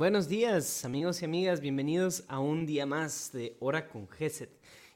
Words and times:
Buenos 0.00 0.28
días, 0.28 0.86
amigos 0.86 1.20
y 1.20 1.26
amigas, 1.26 1.60
bienvenidos 1.60 2.24
a 2.26 2.38
un 2.38 2.64
día 2.64 2.86
más 2.86 3.32
de 3.32 3.58
Hora 3.60 3.86
con 3.86 4.08
Geset. 4.08 4.48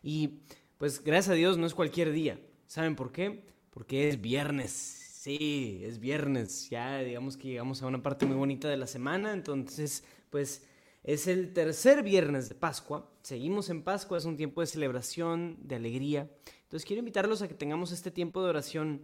Y 0.03 0.41
pues 0.79 1.05
gracias 1.05 1.29
a 1.29 1.35
Dios 1.35 1.59
no 1.59 1.67
es 1.67 1.75
cualquier 1.75 2.11
día. 2.11 2.41
¿Saben 2.67 2.97
por 2.97 3.13
qué? 3.13 3.45
Porque 3.69 4.09
es 4.09 4.19
viernes. 4.19 4.73
Sí, 4.73 5.83
es 5.85 5.99
viernes. 5.99 6.71
Ya 6.71 7.01
digamos 7.01 7.37
que 7.37 7.49
llegamos 7.49 7.83
a 7.83 7.87
una 7.87 8.03
parte 8.03 8.25
muy 8.25 8.35
bonita 8.35 8.67
de 8.67 8.79
la 8.79 8.87
semana, 8.87 9.35
entonces 9.35 10.05
pues 10.31 10.65
es 11.03 11.27
el 11.27 11.53
tercer 11.53 12.03
viernes 12.03 12.49
de 12.49 12.55
Pascua. 12.55 13.13
Seguimos 13.21 13.69
en 13.69 13.83
Pascua, 13.83 14.17
es 14.17 14.25
un 14.25 14.39
tiempo 14.39 14.63
de 14.63 14.69
celebración, 14.69 15.59
de 15.61 15.75
alegría. 15.75 16.31
Entonces 16.63 16.87
quiero 16.87 17.01
invitarlos 17.01 17.43
a 17.43 17.49
que 17.49 17.53
tengamos 17.53 17.93
este 17.93 18.11
tiempo 18.11 18.43
de 18.43 18.49
oración 18.49 19.03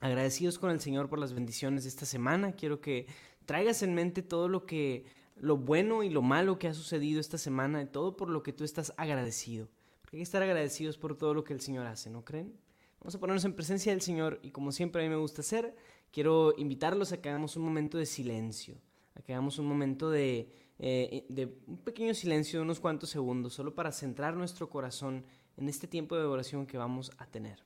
agradecidos 0.00 0.58
con 0.58 0.70
el 0.70 0.80
Señor 0.80 1.10
por 1.10 1.18
las 1.18 1.34
bendiciones 1.34 1.82
de 1.82 1.90
esta 1.90 2.06
semana. 2.06 2.52
Quiero 2.52 2.80
que 2.80 3.08
traigas 3.44 3.82
en 3.82 3.92
mente 3.92 4.22
todo 4.22 4.48
lo 4.48 4.64
que 4.64 5.04
lo 5.36 5.56
bueno 5.56 6.02
y 6.02 6.10
lo 6.10 6.22
malo 6.22 6.58
que 6.58 6.68
ha 6.68 6.74
sucedido 6.74 7.20
esta 7.20 7.38
semana, 7.38 7.82
y 7.82 7.86
todo 7.86 8.16
por 8.16 8.28
lo 8.28 8.42
que 8.42 8.52
tú 8.52 8.64
estás 8.64 8.92
agradecido. 8.96 9.68
Porque 10.00 10.16
hay 10.16 10.20
que 10.20 10.24
estar 10.24 10.42
agradecidos 10.42 10.98
por 10.98 11.16
todo 11.16 11.34
lo 11.34 11.44
que 11.44 11.52
el 11.52 11.60
Señor 11.60 11.86
hace, 11.86 12.10
¿no 12.10 12.24
creen? 12.24 12.54
Vamos 13.00 13.16
a 13.16 13.20
ponernos 13.20 13.44
en 13.44 13.54
presencia 13.54 13.92
del 13.92 14.00
Señor 14.00 14.40
y 14.42 14.50
como 14.50 14.72
siempre 14.72 15.02
a 15.02 15.04
mí 15.04 15.10
me 15.10 15.20
gusta 15.20 15.42
hacer, 15.42 15.76
quiero 16.10 16.54
invitarlos 16.56 17.12
a 17.12 17.20
que 17.20 17.28
hagamos 17.28 17.54
un 17.56 17.62
momento 17.62 17.98
de 17.98 18.06
silencio, 18.06 18.80
a 19.14 19.20
que 19.20 19.34
hagamos 19.34 19.58
un 19.58 19.66
momento 19.66 20.08
de, 20.08 20.50
eh, 20.78 21.26
un 21.66 21.78
pequeño 21.78 22.14
silencio 22.14 22.58
de 22.58 22.64
unos 22.64 22.80
cuantos 22.80 23.10
segundos, 23.10 23.52
solo 23.52 23.74
para 23.74 23.92
centrar 23.92 24.36
nuestro 24.36 24.70
corazón 24.70 25.24
en 25.58 25.68
este 25.68 25.86
tiempo 25.86 26.16
de 26.16 26.24
oración 26.24 26.66
que 26.66 26.78
vamos 26.78 27.12
a 27.18 27.26
tener. 27.26 27.62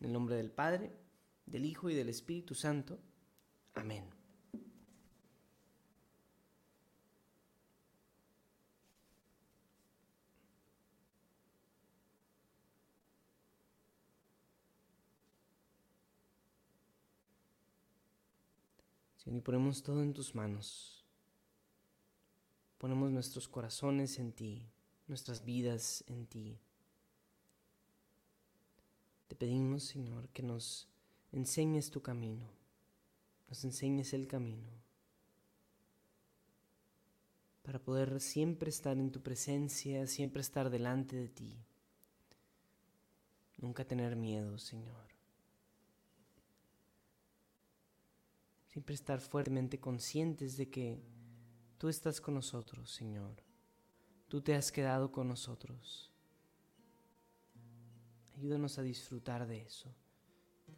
En 0.00 0.06
el 0.06 0.12
nombre 0.12 0.34
del 0.34 0.50
Padre, 0.50 0.90
del 1.46 1.64
Hijo 1.64 1.88
y 1.88 1.94
del 1.94 2.08
Espíritu 2.08 2.54
Santo. 2.54 2.98
Amén. 3.74 4.19
Señor, 19.22 19.38
y 19.38 19.42
ponemos 19.42 19.82
todo 19.82 20.02
en 20.02 20.14
tus 20.14 20.34
manos. 20.34 21.04
Ponemos 22.78 23.10
nuestros 23.10 23.48
corazones 23.48 24.18
en 24.18 24.32
ti, 24.32 24.66
nuestras 25.08 25.44
vidas 25.44 26.02
en 26.06 26.26
ti. 26.26 26.58
Te 29.28 29.36
pedimos, 29.36 29.82
Señor, 29.82 30.30
que 30.30 30.42
nos 30.42 30.88
enseñes 31.32 31.90
tu 31.90 32.00
camino, 32.00 32.48
nos 33.48 33.62
enseñes 33.64 34.14
el 34.14 34.26
camino, 34.26 34.70
para 37.62 37.78
poder 37.78 38.20
siempre 38.20 38.70
estar 38.70 38.96
en 38.96 39.12
tu 39.12 39.20
presencia, 39.20 40.06
siempre 40.06 40.40
estar 40.40 40.70
delante 40.70 41.16
de 41.16 41.28
ti. 41.28 41.58
Nunca 43.58 43.84
tener 43.84 44.16
miedo, 44.16 44.56
Señor. 44.56 45.09
Siempre 48.70 48.94
estar 48.94 49.20
fuertemente 49.20 49.80
conscientes 49.80 50.56
de 50.56 50.70
que 50.70 51.02
tú 51.78 51.88
estás 51.88 52.20
con 52.20 52.34
nosotros, 52.34 52.90
Señor. 52.90 53.42
Tú 54.28 54.40
te 54.40 54.54
has 54.54 54.70
quedado 54.70 55.10
con 55.10 55.28
nosotros. 55.28 56.12
Ayúdanos 58.36 58.78
a 58.78 58.82
disfrutar 58.82 59.46
de 59.46 59.62
eso, 59.62 59.92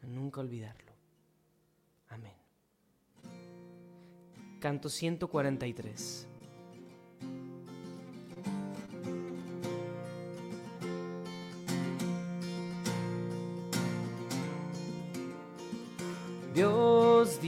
a 0.02 0.06
nunca 0.06 0.40
olvidarlo. 0.40 0.92
Amén. 2.08 2.34
Canto 4.58 4.88
143. 4.88 6.31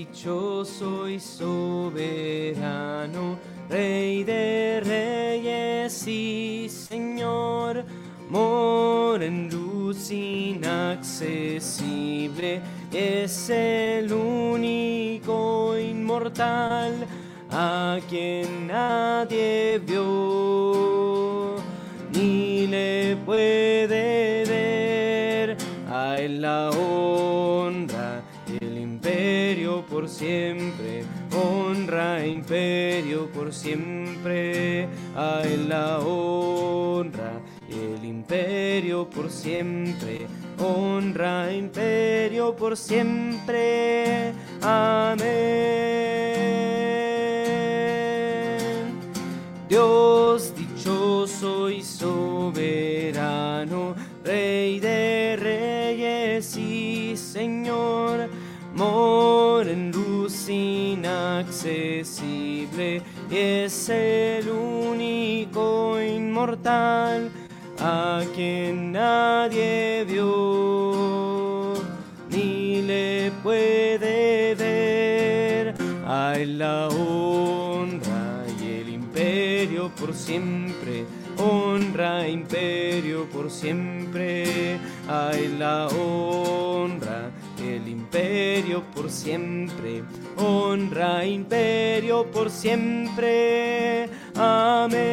Dichoso 0.05 1.09
y 1.09 1.19
soberano, 1.19 1.89
Rey 3.71 4.23
de 4.25 4.83
reyes 4.85 6.07
y 6.07 6.69
Señor, 6.69 7.83
mora 8.29 9.25
en 9.25 9.49
luz 9.49 10.11
inaccesible, 10.11 11.41
es 12.93 13.49
el 13.49 14.13
único 14.13 15.79
inmortal 15.79 17.07
a 17.51 17.99
quien 18.09 18.67
nadie 18.67 19.81
vio 19.87 21.57
ni 22.13 22.67
le 22.67 23.17
puede 23.25 23.74
el 28.67 28.79
imperio 28.79 29.85
por 29.87 30.09
siempre 30.09 31.05
honra 31.33 32.27
imperio 32.27 33.31
por 33.31 33.53
siempre 33.53 34.89
a 35.17 35.43
él 35.45 35.69
la 35.69 35.99
honra 36.01 37.33
el 37.69 38.05
imperio 38.05 39.09
por 39.09 39.31
siempre 39.31 40.27
honra 40.59 41.53
imperio 41.53 42.55
por 42.57 42.77
siempre. 42.77 44.33
Amén 44.63 46.14
inaccesible, 61.65 63.03
es 63.31 63.89
el 63.89 64.49
único 64.51 66.01
inmortal 66.01 67.31
a 67.81 68.23
quien 68.35 68.93
nadie 68.93 70.05
vio 70.07 71.75
ni 72.31 72.83
le 72.83 73.33
puede 73.43 74.55
ver. 74.55 75.75
Él 76.37 76.59
la 76.59 76.89
honra 76.89 78.45
y 78.61 78.81
el 78.81 78.89
imperio 78.91 79.91
por 79.99 80.13
siempre 80.15 81.07
honra 81.39 82.27
e 82.27 82.33
imperio 82.33 83.27
por 83.31 83.51
siempre. 83.51 84.75
Él 85.33 85.59
la 85.59 85.89
honra 85.89 87.04
imperio 87.95 88.83
por 88.95 89.11
siempre 89.11 90.03
honra 90.37 91.25
imperio 91.25 92.31
por 92.31 92.51
siempre. 92.51 94.09
Amén. 94.37 95.05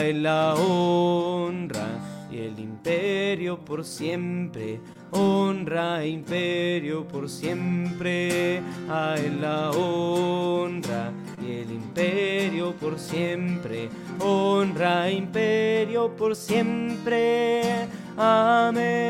Él 0.00 0.22
la 0.22 0.54
honra 0.54 1.88
y 2.30 2.38
el 2.38 2.58
imperio 2.58 3.58
por 3.58 3.84
siempre, 3.84 4.80
honra 5.10 6.06
imperio 6.06 7.06
por 7.06 7.28
siempre, 7.28 8.58
él 8.58 9.40
la 9.40 9.70
honra 9.72 11.12
y 11.42 11.52
el 11.52 11.70
imperio 11.72 12.72
por 12.74 12.98
siempre, 12.98 13.90
honra 14.20 15.10
imperio 15.10 16.14
por 16.16 16.36
siempre, 16.36 17.86
amén. 18.18 19.06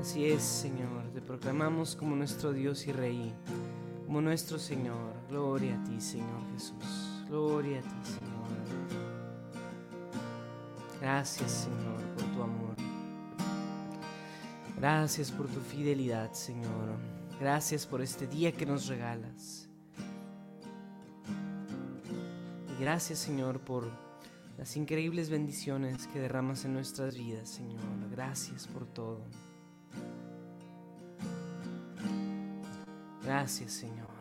Así 0.00 0.26
es, 0.26 0.42
Señor, 0.42 1.10
te 1.12 1.20
proclamamos 1.20 1.96
como 1.96 2.14
nuestro 2.14 2.52
Dios 2.52 2.86
y 2.86 2.92
Rey, 2.92 3.34
como 4.06 4.20
nuestro 4.20 4.58
Señor. 4.58 5.12
Gloria 5.28 5.74
a 5.74 5.84
ti, 5.84 6.00
Señor 6.00 6.42
Jesús. 6.52 7.24
Gloria 7.28 7.80
a 7.80 7.82
ti, 7.82 7.88
Señor. 8.04 8.32
Gracias, 11.00 11.50
Señor. 11.50 11.92
Gracias 14.82 15.30
por 15.30 15.46
tu 15.46 15.60
fidelidad, 15.60 16.32
Señor. 16.32 16.98
Gracias 17.38 17.86
por 17.86 18.02
este 18.02 18.26
día 18.26 18.50
que 18.50 18.66
nos 18.66 18.88
regalas. 18.88 19.68
Y 22.68 22.82
gracias, 22.82 23.20
Señor, 23.20 23.60
por 23.60 23.88
las 24.58 24.76
increíbles 24.76 25.30
bendiciones 25.30 26.08
que 26.08 26.18
derramas 26.18 26.64
en 26.64 26.72
nuestras 26.72 27.16
vidas, 27.16 27.48
Señor. 27.48 27.80
Gracias 28.10 28.66
por 28.66 28.84
todo. 28.86 29.24
Gracias, 33.22 33.70
Señor. 33.74 34.11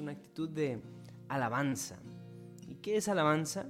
Una 0.00 0.12
actitud 0.12 0.48
de 0.48 0.80
alabanza. 1.28 1.96
¿Y 2.66 2.76
qué 2.76 2.96
es 2.96 3.08
alabanza? 3.08 3.66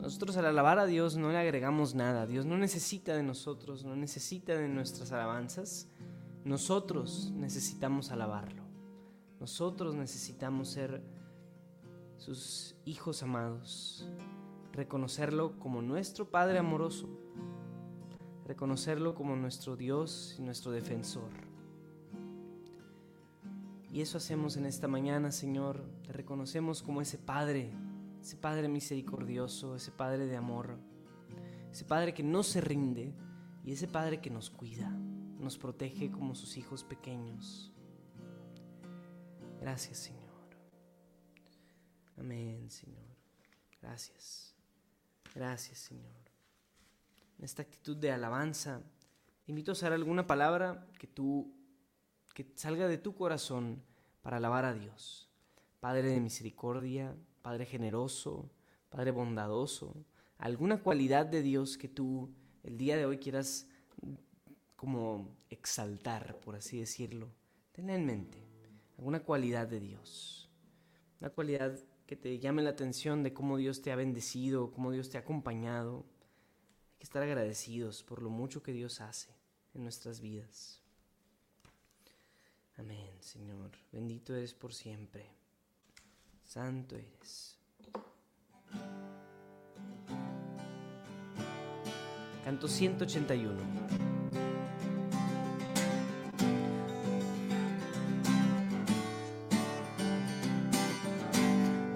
Nosotros 0.00 0.36
al 0.36 0.46
alabar 0.46 0.78
a 0.78 0.86
Dios 0.86 1.16
no 1.16 1.30
le 1.30 1.38
agregamos 1.38 1.94
nada. 1.94 2.26
Dios 2.26 2.46
no 2.46 2.56
necesita 2.56 3.16
de 3.16 3.22
nosotros, 3.22 3.84
no 3.84 3.96
necesita 3.96 4.54
de 4.56 4.68
nuestras 4.68 5.12
alabanzas. 5.12 5.88
Nosotros 6.44 7.32
necesitamos 7.34 8.10
alabarlo. 8.10 8.62
Nosotros 9.40 9.94
necesitamos 9.94 10.68
ser 10.68 11.02
sus 12.16 12.74
hijos 12.84 13.22
amados, 13.22 14.08
reconocerlo 14.72 15.58
como 15.58 15.82
nuestro 15.82 16.30
Padre 16.30 16.58
amoroso, 16.58 17.08
reconocerlo 18.44 19.14
como 19.14 19.36
nuestro 19.36 19.76
Dios 19.76 20.34
y 20.38 20.42
nuestro 20.42 20.72
defensor. 20.72 21.47
Y 23.90 24.02
eso 24.02 24.18
hacemos 24.18 24.56
en 24.56 24.66
esta 24.66 24.86
mañana, 24.86 25.32
Señor. 25.32 25.82
Te 26.02 26.12
reconocemos 26.12 26.82
como 26.82 27.00
ese 27.00 27.18
Padre, 27.18 27.72
ese 28.20 28.36
Padre 28.36 28.68
misericordioso, 28.68 29.74
ese 29.74 29.90
Padre 29.90 30.26
de 30.26 30.36
amor, 30.36 30.78
ese 31.72 31.84
Padre 31.84 32.12
que 32.12 32.22
no 32.22 32.42
se 32.42 32.60
rinde 32.60 33.14
y 33.64 33.72
ese 33.72 33.88
Padre 33.88 34.20
que 34.20 34.30
nos 34.30 34.50
cuida, 34.50 34.90
nos 35.38 35.56
protege 35.56 36.10
como 36.10 36.34
sus 36.34 36.56
hijos 36.56 36.84
pequeños. 36.84 37.72
Gracias, 39.60 39.98
Señor. 39.98 40.28
Amén, 42.18 42.70
Señor. 42.70 43.08
Gracias. 43.80 44.54
Gracias, 45.34 45.78
Señor. 45.78 46.14
En 47.38 47.44
esta 47.44 47.62
actitud 47.62 47.96
de 47.96 48.10
alabanza, 48.10 48.82
te 49.44 49.52
invito 49.52 49.70
a 49.70 49.72
usar 49.72 49.92
alguna 49.92 50.26
palabra 50.26 50.86
que 50.98 51.06
tú 51.06 51.57
que 52.38 52.46
salga 52.54 52.86
de 52.86 52.98
tu 52.98 53.16
corazón 53.16 53.82
para 54.22 54.36
alabar 54.36 54.64
a 54.64 54.72
Dios. 54.72 55.28
Padre 55.80 56.10
de 56.10 56.20
misericordia, 56.20 57.16
Padre 57.42 57.66
generoso, 57.66 58.48
Padre 58.90 59.10
bondadoso, 59.10 60.04
alguna 60.36 60.80
cualidad 60.80 61.26
de 61.26 61.42
Dios 61.42 61.76
que 61.76 61.88
tú 61.88 62.30
el 62.62 62.78
día 62.78 62.96
de 62.96 63.06
hoy 63.06 63.18
quieras 63.18 63.66
como 64.76 65.34
exaltar, 65.50 66.38
por 66.38 66.54
así 66.54 66.78
decirlo. 66.78 67.28
Tenla 67.72 67.96
en 67.96 68.06
mente, 68.06 68.38
alguna 68.98 69.18
cualidad 69.18 69.66
de 69.66 69.80
Dios. 69.80 70.48
Una 71.20 71.30
cualidad 71.30 71.76
que 72.06 72.14
te 72.14 72.38
llame 72.38 72.62
la 72.62 72.70
atención 72.70 73.24
de 73.24 73.32
cómo 73.32 73.56
Dios 73.56 73.82
te 73.82 73.90
ha 73.90 73.96
bendecido, 73.96 74.70
cómo 74.70 74.92
Dios 74.92 75.10
te 75.10 75.18
ha 75.18 75.22
acompañado. 75.22 76.06
Hay 76.92 76.98
que 76.98 77.04
estar 77.04 77.20
agradecidos 77.20 78.04
por 78.04 78.22
lo 78.22 78.30
mucho 78.30 78.62
que 78.62 78.72
Dios 78.72 79.00
hace 79.00 79.34
en 79.74 79.82
nuestras 79.82 80.20
vidas. 80.20 80.84
Amén, 82.78 83.10
Señor. 83.20 83.72
Bendito 83.90 84.34
eres 84.34 84.54
por 84.54 84.72
siempre. 84.72 85.26
Santo 86.44 86.94
eres. 86.94 87.58
Canto 92.44 92.68
181. 92.68 93.54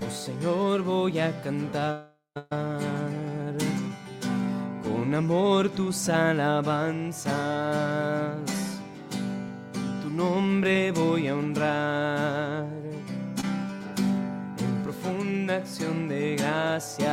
Oh 0.05 0.11
Señor, 0.11 0.83
voy 0.83 1.21
a 1.21 1.41
cantar 1.43 2.19
con 4.83 5.15
amor 5.15 5.71
tus 5.71 6.09
alabanzas 6.09 7.23
nombre 10.23 10.93
voy 10.93 11.27
a 11.27 11.35
honrar 11.35 12.69
en 14.59 14.83
profunda 14.85 15.57
acción 15.57 16.09
de 16.09 16.37
gracias. 16.37 17.09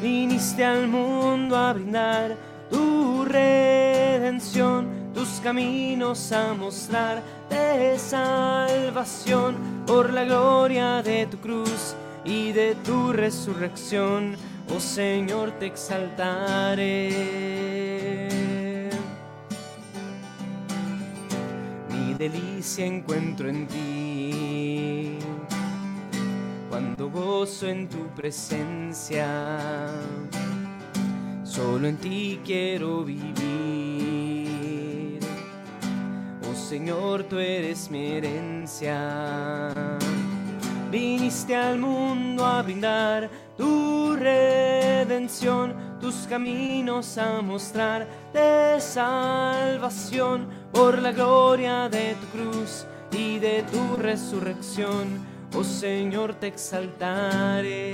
Viniste 0.00 0.64
al 0.64 0.88
mundo 0.88 1.54
a 1.54 1.74
brindar 1.74 2.34
tu 2.70 3.26
redención, 3.26 4.88
tus 5.12 5.28
caminos 5.42 6.32
a 6.32 6.54
mostrar 6.54 7.22
de 7.50 7.98
salvación 7.98 9.56
por 9.86 10.14
la 10.14 10.24
gloria 10.24 11.02
de 11.02 11.26
tu 11.26 11.36
cruz 11.36 11.94
y 12.24 12.52
de 12.52 12.74
tu 12.86 13.12
resurrección. 13.12 14.34
Oh 14.74 14.80
Señor, 14.80 15.50
te 15.58 15.66
exaltaré. 15.66 17.12
Delicia 22.28 22.86
encuentro 22.86 23.48
en 23.48 23.66
ti. 23.66 25.18
Cuando 26.70 27.10
gozo 27.10 27.66
en 27.66 27.88
tu 27.88 28.06
presencia, 28.14 29.88
solo 31.42 31.88
en 31.88 31.96
ti 31.96 32.38
quiero 32.44 33.02
vivir. 33.04 33.32
Oh 36.48 36.54
Señor, 36.54 37.24
tú 37.24 37.38
eres 37.38 37.90
mi 37.90 38.12
herencia. 38.12 39.72
Viniste 40.92 41.56
al 41.56 41.78
mundo 41.78 42.46
a 42.46 42.62
brindar 42.62 43.28
tu 43.56 44.14
redención, 44.14 45.74
tus 46.00 46.26
caminos 46.28 47.18
a 47.18 47.42
mostrar 47.42 48.06
de 48.32 48.80
salvación 48.80 50.61
por 50.72 50.98
la 50.98 51.12
gloria 51.12 51.88
de 51.88 52.16
tu 52.16 52.26
cruz 52.38 52.86
y 53.12 53.38
de 53.38 53.62
tu 53.64 53.96
resurrección, 53.96 55.20
oh 55.54 55.64
Señor, 55.64 56.34
te 56.34 56.46
exaltaré. 56.48 57.92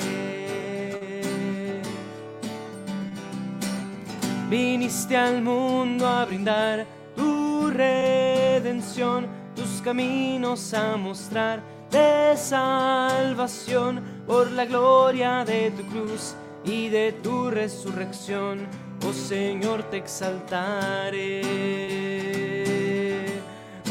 Viniste 4.48 5.16
al 5.16 5.42
mundo 5.42 6.06
a 6.06 6.24
brindar 6.24 6.86
tu 7.14 7.68
redención, 7.68 9.26
tus 9.54 9.82
caminos 9.82 10.72
a 10.72 10.96
mostrar 10.96 11.60
de 11.90 12.34
salvación 12.36 14.02
por 14.26 14.50
la 14.52 14.64
gloria 14.64 15.44
de 15.44 15.70
tu 15.72 15.82
cruz 15.86 16.34
y 16.64 16.88
de 16.88 17.12
tu 17.12 17.50
resurrección, 17.50 18.66
oh 19.06 19.12
Señor, 19.12 19.82
te 19.84 19.98
exaltaré. 19.98 21.38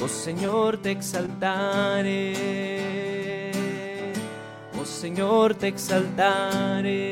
Oh 0.08 0.10
Señor, 0.10 0.78
te 0.78 0.92
exaltaré. 0.92 2.34
Oh 4.80 4.86
Señor, 4.86 5.54
te 5.56 5.68
exaltaré. 5.68 7.12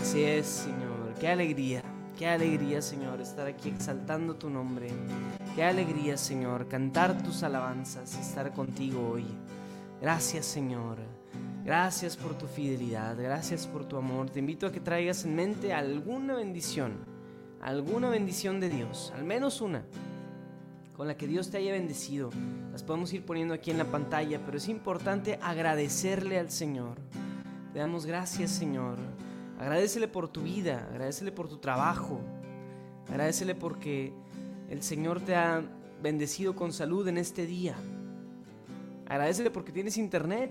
Así 0.00 0.22
es, 0.22 0.46
Señor. 0.46 1.14
Qué 1.18 1.26
alegría, 1.26 1.82
qué 2.16 2.28
alegría, 2.28 2.80
Señor, 2.80 3.20
estar 3.20 3.48
aquí 3.48 3.70
exaltando 3.70 4.36
tu 4.36 4.48
nombre. 4.48 4.92
Qué 5.56 5.64
alegría, 5.64 6.16
Señor, 6.16 6.68
cantar 6.68 7.20
tus 7.20 7.42
alabanzas 7.42 8.16
y 8.16 8.20
estar 8.20 8.52
contigo 8.52 9.10
hoy. 9.14 9.26
Gracias, 10.00 10.46
Señor. 10.46 10.98
Gracias 11.64 12.18
por 12.18 12.36
tu 12.36 12.46
fidelidad, 12.46 13.16
gracias 13.16 13.66
por 13.66 13.86
tu 13.86 13.96
amor. 13.96 14.28
Te 14.28 14.38
invito 14.38 14.66
a 14.66 14.72
que 14.72 14.80
traigas 14.80 15.24
en 15.24 15.34
mente 15.34 15.72
alguna 15.72 16.34
bendición, 16.34 16.92
alguna 17.62 18.10
bendición 18.10 18.60
de 18.60 18.68
Dios, 18.68 19.14
al 19.16 19.24
menos 19.24 19.62
una, 19.62 19.82
con 20.94 21.08
la 21.08 21.16
que 21.16 21.26
Dios 21.26 21.50
te 21.50 21.56
haya 21.56 21.72
bendecido. 21.72 22.28
Las 22.70 22.82
podemos 22.82 23.10
ir 23.14 23.24
poniendo 23.24 23.54
aquí 23.54 23.70
en 23.70 23.78
la 23.78 23.86
pantalla, 23.86 24.44
pero 24.44 24.58
es 24.58 24.68
importante 24.68 25.38
agradecerle 25.40 26.38
al 26.38 26.50
Señor. 26.50 26.98
Te 27.72 27.78
damos 27.78 28.04
gracias, 28.04 28.50
Señor. 28.50 28.98
Agradecele 29.58 30.06
por 30.06 30.28
tu 30.28 30.42
vida, 30.42 30.86
agradecele 30.90 31.32
por 31.32 31.48
tu 31.48 31.56
trabajo, 31.56 32.20
agradecele 33.08 33.54
porque 33.54 34.12
el 34.68 34.82
Señor 34.82 35.22
te 35.22 35.34
ha 35.34 35.62
bendecido 36.02 36.54
con 36.54 36.74
salud 36.74 37.08
en 37.08 37.16
este 37.16 37.46
día. 37.46 37.74
Agradecele 39.06 39.50
porque 39.50 39.72
tienes 39.72 39.96
internet, 39.96 40.50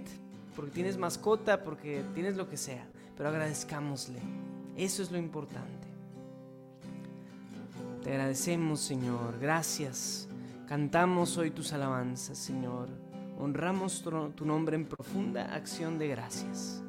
porque 0.55 0.71
tienes 0.71 0.97
mascota, 0.97 1.63
porque 1.63 2.03
tienes 2.13 2.35
lo 2.35 2.49
que 2.49 2.57
sea, 2.57 2.85
pero 3.15 3.29
agradezcámosle. 3.29 4.19
Eso 4.75 5.03
es 5.03 5.11
lo 5.11 5.17
importante. 5.17 5.87
Te 8.03 8.11
agradecemos, 8.11 8.81
Señor. 8.81 9.39
Gracias. 9.39 10.27
Cantamos 10.67 11.37
hoy 11.37 11.51
tus 11.51 11.73
alabanzas, 11.73 12.37
Señor. 12.37 12.89
Honramos 13.39 14.03
tu 14.35 14.45
nombre 14.45 14.75
en 14.75 14.85
profunda 14.85 15.53
acción 15.53 15.97
de 15.97 16.07
gracias. 16.07 16.81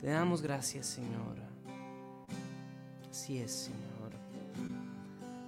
Te 0.00 0.08
damos 0.08 0.42
gracias, 0.42 0.86
Señor. 0.86 1.36
Así 3.10 3.38
es, 3.38 3.52
Señor. 3.52 4.12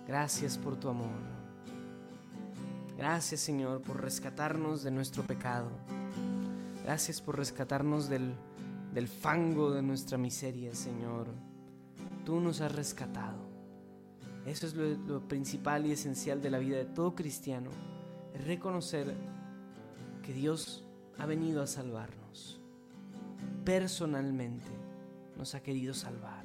Gracias 0.06 0.59
por 0.59 0.76
tu 0.76 0.88
amor. 0.88 1.35
Gracias, 2.97 3.40
Señor, 3.40 3.83
por 3.83 4.00
rescatarnos 4.00 4.83
de 4.83 4.90
nuestro 4.90 5.23
pecado. 5.23 5.71
Gracias 6.85 7.21
por 7.21 7.37
rescatarnos 7.37 8.09
del 8.09 8.35
del 8.95 9.09
fango 9.09 9.73
de 9.73 9.83
nuestra 9.83 10.17
miseria, 10.17 10.73
Señor. 10.73 11.26
Tú 12.25 12.41
nos 12.41 12.61
has 12.61 12.73
rescatado. 12.73 13.38
Eso 14.47 14.67
es 14.67 14.75
lo, 14.75 14.88
lo 14.88 15.26
principal 15.26 15.85
y 15.85 15.93
esencial 15.93 16.41
de 16.41 16.50
la 16.50 16.59
vida 16.59 16.76
de 16.76 16.85
todo 16.85 17.14
cristiano, 17.14 17.71
es 18.35 18.47
reconocer 18.47 19.12
que 20.23 20.33
Dios 20.33 20.85
ha 21.19 21.26
venido 21.26 21.61
a 21.62 21.67
salvarnos. 21.67 22.61
Personalmente 23.64 24.71
nos 25.37 25.55
ha 25.55 25.62
querido 25.62 25.93
salvar. 25.93 26.44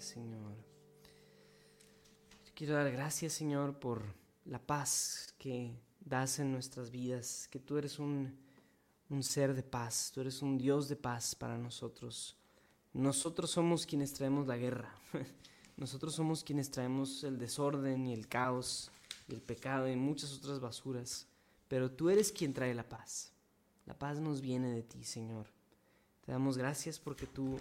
Señor. 0.00 0.54
Quiero 2.54 2.74
dar 2.74 2.90
gracias, 2.90 3.32
Señor, 3.32 3.78
por 3.78 4.02
la 4.44 4.58
paz 4.58 5.34
que 5.38 5.74
das 6.00 6.38
en 6.38 6.52
nuestras 6.52 6.90
vidas, 6.90 7.48
que 7.50 7.58
tú 7.58 7.78
eres 7.78 7.98
un, 7.98 8.36
un 9.08 9.22
ser 9.22 9.54
de 9.54 9.62
paz, 9.62 10.10
tú 10.14 10.20
eres 10.20 10.42
un 10.42 10.58
Dios 10.58 10.88
de 10.88 10.96
paz 10.96 11.34
para 11.34 11.58
nosotros. 11.58 12.36
Nosotros 12.92 13.50
somos 13.50 13.86
quienes 13.86 14.12
traemos 14.12 14.46
la 14.46 14.56
guerra, 14.56 14.94
nosotros 15.76 16.14
somos 16.14 16.44
quienes 16.44 16.70
traemos 16.70 17.24
el 17.24 17.38
desorden 17.38 18.06
y 18.06 18.12
el 18.12 18.28
caos 18.28 18.90
y 19.28 19.34
el 19.34 19.42
pecado 19.42 19.88
y 19.88 19.96
muchas 19.96 20.32
otras 20.34 20.60
basuras, 20.60 21.26
pero 21.68 21.90
tú 21.90 22.10
eres 22.10 22.32
quien 22.32 22.52
trae 22.52 22.74
la 22.74 22.88
paz. 22.88 23.32
La 23.86 23.98
paz 23.98 24.20
nos 24.20 24.40
viene 24.40 24.70
de 24.72 24.82
ti, 24.82 25.04
Señor. 25.04 25.46
Te 26.24 26.32
damos 26.32 26.56
gracias 26.56 26.98
porque 27.00 27.26
tú 27.26 27.58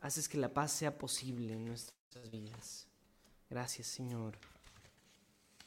haces 0.00 0.28
que 0.28 0.38
la 0.38 0.52
paz 0.52 0.72
sea 0.72 0.96
posible 0.96 1.54
en 1.54 1.64
nuestras 1.64 2.30
vidas. 2.30 2.86
Gracias, 3.50 3.86
Señor. 3.86 4.38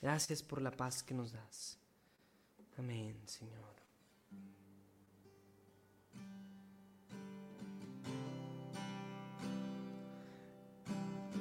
Gracias 0.02 0.42
por 0.42 0.62
la 0.62 0.72
paz 0.72 1.04
que 1.04 1.14
nos 1.14 1.32
das. 1.32 1.78
Amén, 2.78 3.16
Señor. 3.26 3.72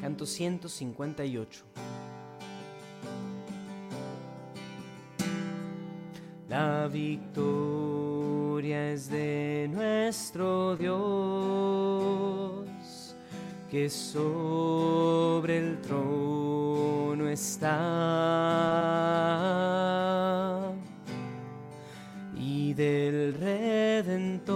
Canto 0.00 0.25
158. 0.25 1.64
La 6.49 6.88
victoria 6.88 8.92
es 8.92 9.09
de 9.09 9.68
nuestro 9.70 10.76
Dios 10.76 11.79
que 13.70 13.88
sobre 13.88 15.58
el 15.58 15.80
trono 15.80 17.28
está. 17.28 17.70
Y 22.36 22.74
del 22.74 23.34
Redentor 23.34 24.50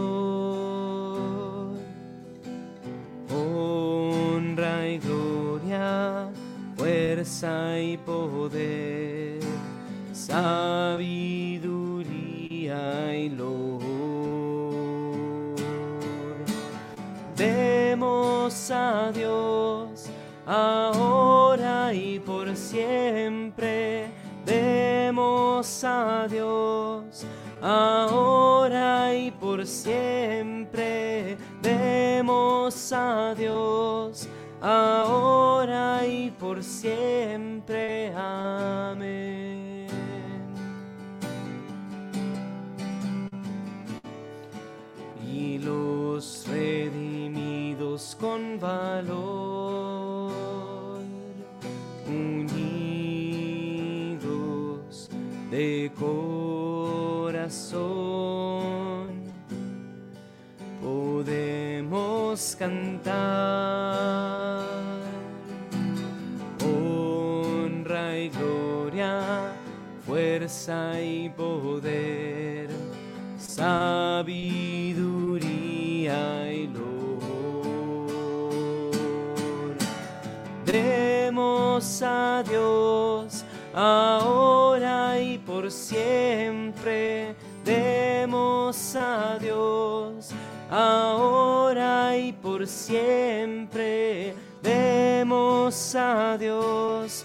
honra 3.30 4.88
y 4.88 4.98
gloria, 4.98 6.28
fuerza 6.76 7.78
y 7.80 7.96
poder, 7.98 9.38
siempre. 22.74 24.08
Demos 24.44 25.84
a 25.84 26.26
Dios 26.28 27.24
ahora 27.62 29.14
y 29.14 29.30
por 29.30 29.64
siempre. 29.64 31.36
Demos 31.62 32.92
a 32.92 33.34
Dios 33.36 34.28
ahora 34.60 36.04
y 36.04 36.30
por 36.30 36.64
siempre. 36.64 38.12
Amén. 38.16 39.86
Y 45.32 45.58
los 45.58 46.46
redimidos 46.48 48.16
con 48.20 48.58
valor, 48.58 49.43
podemos 62.44 62.56
cantar 62.56 63.06
honra 66.62 68.18
y 68.18 68.28
gloria, 68.28 69.52
fuerza 70.06 71.00
y 71.00 71.30
poder, 71.30 72.68
sabiduría 73.38 74.12
y 76.52 76.66
loor. 76.68 78.10
Demos 80.66 82.02
a 82.02 82.42
Dios 82.46 83.44
ahora 83.74 84.63
siempre. 92.66 94.34
Demos 94.62 95.94
a 95.94 96.36
Dios 96.38 97.24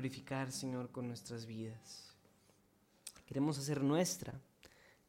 glorificar, 0.00 0.50
Señor, 0.50 0.90
con 0.90 1.06
nuestras 1.06 1.44
vidas. 1.44 2.14
Queremos 3.26 3.58
hacer 3.58 3.82
nuestra 3.82 4.40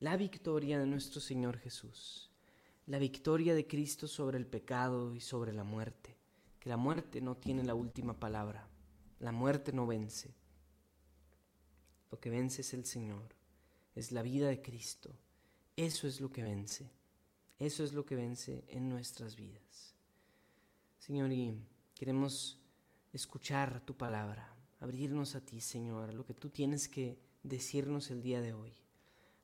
la 0.02 0.18
victoria 0.18 0.78
de 0.78 0.86
nuestro 0.86 1.22
Señor 1.22 1.58
Jesús. 1.58 2.30
La 2.88 3.00
victoria 3.00 3.56
de 3.56 3.66
Cristo 3.66 4.06
sobre 4.10 4.38
el 4.38 4.46
pecado 4.46 5.16
y 5.16 5.22
sobre 5.22 5.54
la 5.54 5.64
muerte. 5.64 6.18
Que 6.60 6.68
la 6.68 6.76
muerte 6.76 7.22
no 7.22 7.38
tiene 7.38 7.64
la 7.64 7.74
última 7.74 8.20
palabra. 8.20 8.68
La 9.20 9.32
muerte 9.32 9.72
no 9.72 9.88
vence. 9.88 10.36
Lo 12.12 12.20
que 12.20 12.30
vence 12.30 12.60
es 12.60 12.74
el 12.74 12.84
Señor. 12.84 13.34
Es 13.96 14.12
la 14.12 14.24
vida 14.24 14.50
de 14.50 14.62
Cristo. 14.62 15.16
Eso 15.78 16.06
es 16.06 16.20
lo 16.20 16.34
que 16.34 16.44
vence. 16.44 16.92
Eso 17.60 17.86
es 17.86 17.94
lo 17.94 18.06
que 18.06 18.16
vence 18.16 18.66
en 18.68 18.90
nuestras 18.90 19.38
vidas. 19.38 19.96
Señor, 21.00 21.32
y 21.32 21.56
queremos 21.96 22.60
escuchar 23.14 23.80
tu 23.86 23.96
palabra, 23.96 24.54
abrirnos 24.82 25.36
a 25.36 25.42
ti, 25.42 25.62
Señor, 25.62 26.14
lo 26.14 26.26
que 26.26 26.34
tú 26.34 26.50
tienes 26.50 26.90
que 26.90 27.18
decirnos 27.44 28.12
el 28.12 28.22
día 28.22 28.42
de 28.42 28.54
hoy. 28.54 28.74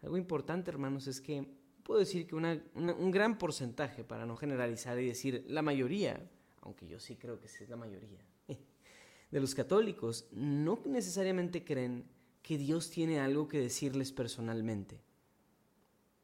Algo 0.02 0.18
importante, 0.18 0.70
hermanos, 0.70 1.08
es 1.08 1.22
que 1.22 1.48
puedo 1.84 2.00
decir 2.00 2.28
que 2.28 2.36
un 2.36 3.12
gran 3.12 3.38
porcentaje, 3.38 4.04
para 4.04 4.26
no 4.26 4.36
generalizar 4.36 5.00
y 5.00 5.08
decir 5.08 5.46
la 5.48 5.62
mayoría, 5.62 6.30
aunque 6.62 6.88
yo 6.88 7.00
sí 7.00 7.16
creo 7.16 7.40
que 7.40 7.46
es 7.46 7.70
la 7.70 7.78
mayoría, 7.78 8.20
de 9.32 9.40
los 9.40 9.56
católicos 9.56 10.28
no 10.32 10.82
necesariamente 10.86 11.64
creen 11.64 12.06
que 12.42 12.58
Dios 12.58 12.90
tiene 12.90 13.20
algo 13.20 13.48
que 13.48 13.60
decirles 13.60 14.12
personalmente. 14.12 15.00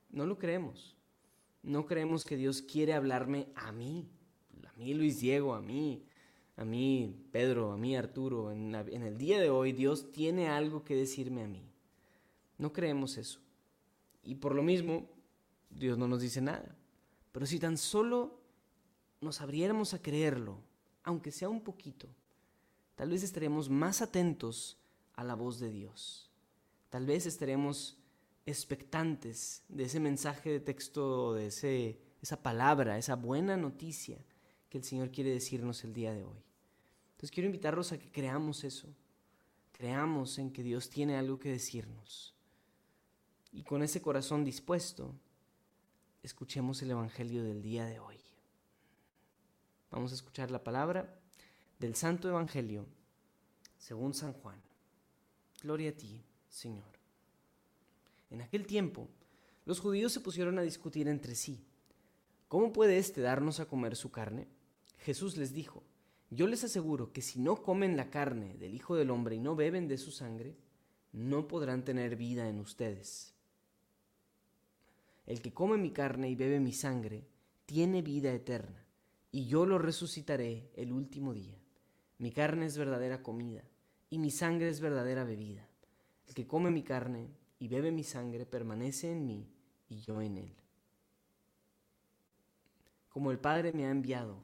No 0.09 0.25
lo 0.25 0.37
creemos. 0.37 0.97
No 1.61 1.85
creemos 1.85 2.25
que 2.25 2.35
Dios 2.35 2.61
quiere 2.61 2.93
hablarme 2.93 3.47
a 3.55 3.71
mí, 3.71 4.09
a 4.67 4.73
mí 4.73 4.93
Luis 4.93 5.19
Diego, 5.19 5.53
a 5.53 5.61
mí, 5.61 6.03
a 6.55 6.65
mí 6.65 7.15
Pedro, 7.31 7.71
a 7.71 7.77
mí 7.77 7.95
Arturo. 7.95 8.51
En, 8.51 8.75
el 8.75 9.17
día 9.17 9.39
de 9.39 9.49
hoy 9.49 9.71
Dios 9.71 10.11
tiene 10.11 10.49
algo 10.49 10.83
que 10.83 10.95
decirme 10.95 11.43
a 11.43 11.47
mí. 11.47 11.63
No 12.57 12.71
creemos 12.71 13.17
eso. 13.17 13.39
Y 14.23 14.35
por 14.35 14.55
lo 14.55 14.63
mismo, 14.63 15.09
Dios 15.69 15.97
no 15.97 16.07
nos 16.07 16.21
dice 16.21 16.41
nada. 16.41 16.75
Pero 17.31 17.45
si 17.45 17.59
tan 17.59 17.77
solo 17.77 18.39
nos 19.21 19.41
abriéramos 19.41 19.93
a 19.93 20.01
creerlo, 20.01 20.59
aunque 21.03 21.31
sea 21.31 21.49
un 21.49 21.61
poquito, 21.61 22.07
tal 22.95 23.09
vez 23.09 23.23
estaremos 23.23 23.69
más 23.69 24.01
atentos 24.01 24.77
a 25.15 25.23
la 25.23 25.33
voz 25.33 25.59
de 25.59 25.71
Dios. 25.71 26.29
Tal 26.89 27.05
vez 27.07 27.25
estaremos 27.25 27.97
expectantes 28.45 29.63
de 29.67 29.85
ese 29.85 29.99
mensaje 29.99 30.51
de 30.51 30.59
texto, 30.59 31.33
de 31.33 31.47
ese, 31.47 31.99
esa 32.21 32.43
palabra, 32.43 32.97
esa 32.97 33.15
buena 33.15 33.57
noticia 33.57 34.23
que 34.73 34.79
el 34.79 34.83
Señor 34.83 35.11
quiere 35.11 35.29
decirnos 35.29 35.83
el 35.83 35.93
día 35.93 36.15
de 36.15 36.23
hoy. 36.23 36.43
Entonces 37.11 37.29
quiero 37.29 37.45
invitarlos 37.45 37.91
a 37.91 37.99
que 37.99 38.09
creamos 38.09 38.63
eso, 38.63 38.87
creamos 39.71 40.39
en 40.39 40.51
que 40.51 40.63
Dios 40.63 40.89
tiene 40.89 41.15
algo 41.15 41.37
que 41.37 41.51
decirnos. 41.51 42.33
Y 43.51 43.61
con 43.61 43.83
ese 43.83 44.01
corazón 44.01 44.43
dispuesto, 44.43 45.13
escuchemos 46.23 46.81
el 46.81 46.89
Evangelio 46.89 47.43
del 47.43 47.61
día 47.61 47.85
de 47.85 47.99
hoy. 47.99 48.17
Vamos 49.91 50.11
a 50.11 50.15
escuchar 50.15 50.49
la 50.49 50.63
palabra 50.63 51.21
del 51.77 51.93
Santo 51.93 52.27
Evangelio 52.27 52.87
según 53.77 54.15
San 54.15 54.33
Juan. 54.33 54.59
Gloria 55.61 55.91
a 55.91 55.93
ti, 55.93 56.19
Señor. 56.49 56.97
En 58.31 58.41
aquel 58.41 58.65
tiempo, 58.65 59.07
los 59.65 59.79
judíos 59.79 60.11
se 60.13 60.19
pusieron 60.19 60.57
a 60.57 60.63
discutir 60.63 61.07
entre 61.07 61.35
sí. 61.35 61.63
¿Cómo 62.47 62.73
puede 62.73 62.97
éste 62.97 63.21
darnos 63.21 63.59
a 63.59 63.67
comer 63.67 63.95
su 63.95 64.09
carne? 64.09 64.47
Jesús 65.03 65.35
les 65.35 65.53
dijo, 65.53 65.83
yo 66.29 66.47
les 66.47 66.63
aseguro 66.63 67.11
que 67.11 67.21
si 67.21 67.41
no 67.41 67.61
comen 67.61 67.97
la 67.97 68.09
carne 68.09 68.55
del 68.57 68.73
Hijo 68.73 68.95
del 68.95 69.11
Hombre 69.11 69.35
y 69.35 69.39
no 69.39 69.53
beben 69.53 69.89
de 69.89 69.97
su 69.97 70.11
sangre, 70.11 70.55
no 71.11 71.45
podrán 71.47 71.83
tener 71.83 72.15
vida 72.15 72.47
en 72.47 72.59
ustedes. 72.59 73.35
El 75.25 75.41
que 75.41 75.53
come 75.53 75.77
mi 75.77 75.91
carne 75.91 76.29
y 76.29 76.35
bebe 76.35 76.61
mi 76.61 76.71
sangre, 76.71 77.27
tiene 77.65 78.01
vida 78.01 78.33
eterna, 78.33 78.85
y 79.29 79.45
yo 79.45 79.65
lo 79.65 79.77
resucitaré 79.77 80.71
el 80.75 80.93
último 80.93 81.33
día. 81.33 81.57
Mi 82.17 82.31
carne 82.31 82.65
es 82.65 82.77
verdadera 82.77 83.21
comida, 83.21 83.63
y 84.09 84.19
mi 84.19 84.31
sangre 84.31 84.69
es 84.69 84.79
verdadera 84.79 85.25
bebida. 85.25 85.67
El 86.27 86.33
que 86.33 86.47
come 86.47 86.71
mi 86.71 86.83
carne 86.83 87.29
y 87.59 87.67
bebe 87.67 87.91
mi 87.91 88.05
sangre, 88.05 88.45
permanece 88.45 89.11
en 89.11 89.25
mí 89.25 89.49
y 89.89 89.99
yo 89.99 90.21
en 90.21 90.37
él. 90.37 90.55
Como 93.09 93.31
el 93.31 93.39
Padre 93.39 93.73
me 93.73 93.85
ha 93.85 93.91
enviado, 93.91 94.43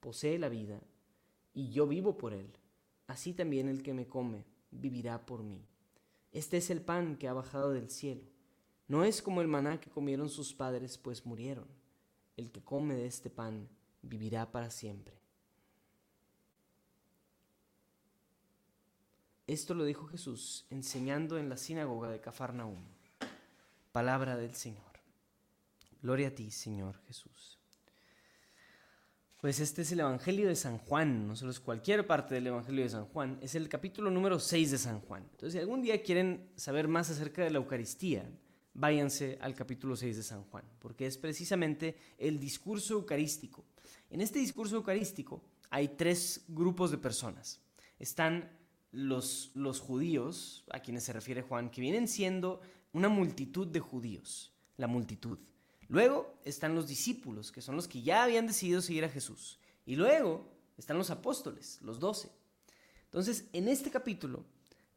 posee 0.00 0.38
la 0.38 0.48
vida, 0.48 0.80
y 1.54 1.70
yo 1.70 1.86
vivo 1.86 2.16
por 2.16 2.32
él, 2.32 2.52
así 3.06 3.32
también 3.32 3.68
el 3.68 3.82
que 3.82 3.94
me 3.94 4.06
come 4.06 4.44
vivirá 4.70 5.26
por 5.26 5.42
mí. 5.42 5.64
Este 6.32 6.58
es 6.58 6.70
el 6.70 6.82
pan 6.82 7.16
que 7.16 7.28
ha 7.28 7.32
bajado 7.32 7.72
del 7.72 7.90
cielo. 7.90 8.22
No 8.86 9.04
es 9.04 9.22
como 9.22 9.40
el 9.40 9.48
maná 9.48 9.80
que 9.80 9.90
comieron 9.90 10.28
sus 10.28 10.54
padres, 10.54 10.98
pues 10.98 11.26
murieron. 11.26 11.66
El 12.36 12.50
que 12.50 12.62
come 12.62 12.94
de 12.94 13.06
este 13.06 13.30
pan 13.30 13.68
vivirá 14.02 14.50
para 14.52 14.70
siempre. 14.70 15.18
Esto 19.46 19.74
lo 19.74 19.84
dijo 19.84 20.06
Jesús 20.06 20.66
enseñando 20.70 21.38
en 21.38 21.48
la 21.48 21.56
sinagoga 21.56 22.10
de 22.10 22.20
Cafarnaúm. 22.20 22.84
Palabra 23.92 24.36
del 24.36 24.54
Señor. 24.54 24.84
Gloria 26.02 26.28
a 26.28 26.34
ti, 26.34 26.50
Señor 26.50 26.98
Jesús. 27.06 27.57
Pues 29.40 29.60
este 29.60 29.82
es 29.82 29.92
el 29.92 30.00
Evangelio 30.00 30.48
de 30.48 30.56
San 30.56 30.78
Juan, 30.78 31.28
no 31.28 31.36
solo 31.36 31.52
es 31.52 31.60
cualquier 31.60 32.04
parte 32.04 32.34
del 32.34 32.48
Evangelio 32.48 32.82
de 32.82 32.90
San 32.90 33.04
Juan, 33.04 33.38
es 33.40 33.54
el 33.54 33.68
capítulo 33.68 34.10
número 34.10 34.40
6 34.40 34.72
de 34.72 34.78
San 34.78 35.00
Juan. 35.00 35.22
Entonces, 35.30 35.52
si 35.52 35.58
algún 35.60 35.80
día 35.80 36.02
quieren 36.02 36.50
saber 36.56 36.88
más 36.88 37.08
acerca 37.08 37.44
de 37.44 37.50
la 37.50 37.58
Eucaristía, 37.58 38.28
váyanse 38.74 39.38
al 39.40 39.54
capítulo 39.54 39.94
6 39.94 40.16
de 40.16 40.22
San 40.24 40.42
Juan, 40.42 40.64
porque 40.80 41.06
es 41.06 41.16
precisamente 41.18 41.96
el 42.18 42.40
discurso 42.40 42.94
eucarístico. 42.94 43.64
En 44.10 44.22
este 44.22 44.40
discurso 44.40 44.74
eucarístico 44.74 45.40
hay 45.70 45.86
tres 45.86 46.44
grupos 46.48 46.90
de 46.90 46.98
personas. 46.98 47.60
Están 48.00 48.50
los, 48.90 49.52
los 49.54 49.78
judíos, 49.78 50.64
a 50.72 50.80
quienes 50.80 51.04
se 51.04 51.12
refiere 51.12 51.42
Juan, 51.42 51.70
que 51.70 51.80
vienen 51.80 52.08
siendo 52.08 52.60
una 52.92 53.08
multitud 53.08 53.68
de 53.68 53.78
judíos, 53.78 54.52
la 54.76 54.88
multitud. 54.88 55.38
Luego 55.88 56.38
están 56.44 56.74
los 56.74 56.86
discípulos, 56.86 57.50
que 57.50 57.62
son 57.62 57.76
los 57.76 57.88
que 57.88 58.02
ya 58.02 58.24
habían 58.24 58.46
decidido 58.46 58.80
seguir 58.80 59.04
a 59.04 59.08
Jesús. 59.08 59.58
Y 59.86 59.96
luego 59.96 60.48
están 60.76 60.98
los 60.98 61.10
apóstoles, 61.10 61.78
los 61.82 61.98
doce. 61.98 62.30
Entonces, 63.04 63.46
en 63.52 63.68
este 63.68 63.90
capítulo, 63.90 64.44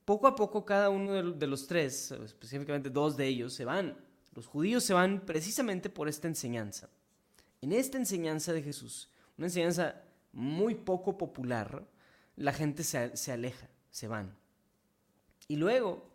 poco 0.03 0.27
a 0.27 0.35
poco 0.35 0.65
cada 0.65 0.89
uno 0.89 1.33
de 1.33 1.47
los 1.47 1.67
tres, 1.67 2.11
específicamente 2.11 2.89
dos 2.89 3.15
de 3.15 3.27
ellos, 3.27 3.53
se 3.53 3.65
van. 3.65 3.97
Los 4.33 4.47
judíos 4.47 4.83
se 4.83 4.93
van 4.93 5.25
precisamente 5.25 5.89
por 5.89 6.09
esta 6.09 6.27
enseñanza. 6.27 6.89
En 7.61 7.71
esta 7.71 7.97
enseñanza 7.97 8.53
de 8.53 8.63
Jesús, 8.63 9.09
una 9.37 9.47
enseñanza 9.47 10.01
muy 10.33 10.75
poco 10.75 11.17
popular, 11.17 11.87
la 12.35 12.53
gente 12.53 12.83
se, 12.83 13.15
se 13.15 13.31
aleja 13.31 13.69
se 13.91 14.07
van. 14.07 14.35
Y 15.47 15.57
luego, 15.57 16.09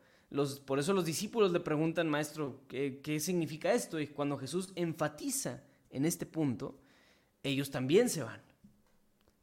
por 0.66 0.78
eso 0.78 0.92
los 0.92 1.04
discípulos 1.04 1.52
le 1.52 1.60
preguntan, 1.60 2.08
maestro, 2.08 2.62
¿qué, 2.68 3.00
¿qué 3.02 3.20
significa 3.20 3.72
esto? 3.72 4.00
Y 4.00 4.08
cuando 4.08 4.36
Jesús 4.36 4.72
enfatiza 4.74 5.62
en 5.90 6.04
este 6.04 6.26
punto, 6.26 6.78
ellos 7.42 7.70
también 7.70 8.08
se 8.08 8.22
van. 8.22 8.42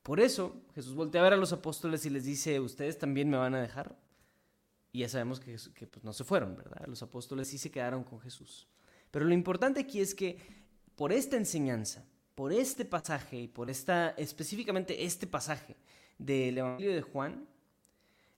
Por 0.03 0.19
eso 0.19 0.61
Jesús 0.75 0.95
voltea 0.95 1.21
a 1.21 1.23
ver 1.23 1.33
a 1.33 1.37
los 1.37 1.53
apóstoles 1.53 2.05
y 2.05 2.09
les 2.09 2.25
dice, 2.25 2.59
¿ustedes 2.59 2.97
también 2.97 3.29
me 3.29 3.37
van 3.37 3.55
a 3.55 3.61
dejar? 3.61 3.97
Y 4.91 4.99
ya 4.99 5.09
sabemos 5.09 5.39
que, 5.39 5.57
que 5.73 5.87
pues, 5.87 6.03
no 6.03 6.11
se 6.11 6.25
fueron, 6.25 6.55
¿verdad? 6.55 6.85
Los 6.87 7.01
apóstoles 7.01 7.47
sí 7.47 7.57
se 7.57 7.71
quedaron 7.71 8.03
con 8.03 8.19
Jesús. 8.19 8.67
Pero 9.09 9.25
lo 9.25 9.33
importante 9.33 9.79
aquí 9.79 10.01
es 10.01 10.13
que 10.13 10.37
por 10.95 11.13
esta 11.13 11.37
enseñanza, 11.37 12.05
por 12.35 12.51
este 12.51 12.83
pasaje 12.83 13.39
y 13.39 13.47
por 13.47 13.69
esta, 13.69 14.09
específicamente 14.11 15.05
este 15.05 15.25
pasaje 15.25 15.77
del 16.17 16.57
Evangelio 16.57 16.93
de 16.93 17.01
Juan, 17.01 17.47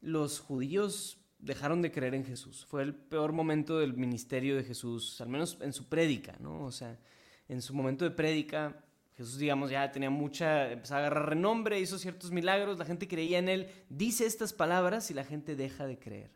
los 0.02 0.40
judíos 0.40 1.18
dejaron 1.46 1.82
de 1.82 1.92
creer 1.92 2.16
en 2.16 2.26
Jesús. 2.26 2.66
Fue 2.66 2.82
el 2.82 2.96
peor 2.96 3.32
momento 3.32 3.80
del 3.80 3.94
ministerio 3.94 4.56
de 4.56 4.64
Jesús, 4.64 5.22
al 5.22 5.30
menos 5.30 5.58
en 5.62 5.74
su 5.74 5.88
prédica, 5.88 6.36
¿no? 6.40 6.64
O 6.66 6.72
sea, 6.72 6.98
en 7.48 7.62
su 7.62 7.74
momento 7.74 8.04
de 8.04 8.12
prédica, 8.12 8.84
Jesús, 9.16 9.38
digamos, 9.38 9.70
ya 9.70 9.92
tenía 9.92 10.10
mucha, 10.10 10.72
empezaba 10.72 11.02
a 11.02 11.06
agarrar 11.06 11.30
renombre, 11.30 11.80
hizo 11.80 12.00
ciertos 12.00 12.32
milagros, 12.32 12.80
la 12.80 12.86
gente 12.86 13.08
creía 13.08 13.38
en 13.38 13.48
él, 13.48 13.70
dice 13.90 14.26
estas 14.26 14.54
palabras 14.54 15.12
y 15.12 15.14
la 15.14 15.24
gente 15.24 15.56
deja 15.56 15.86
de 15.86 16.00
creer. 16.00 16.32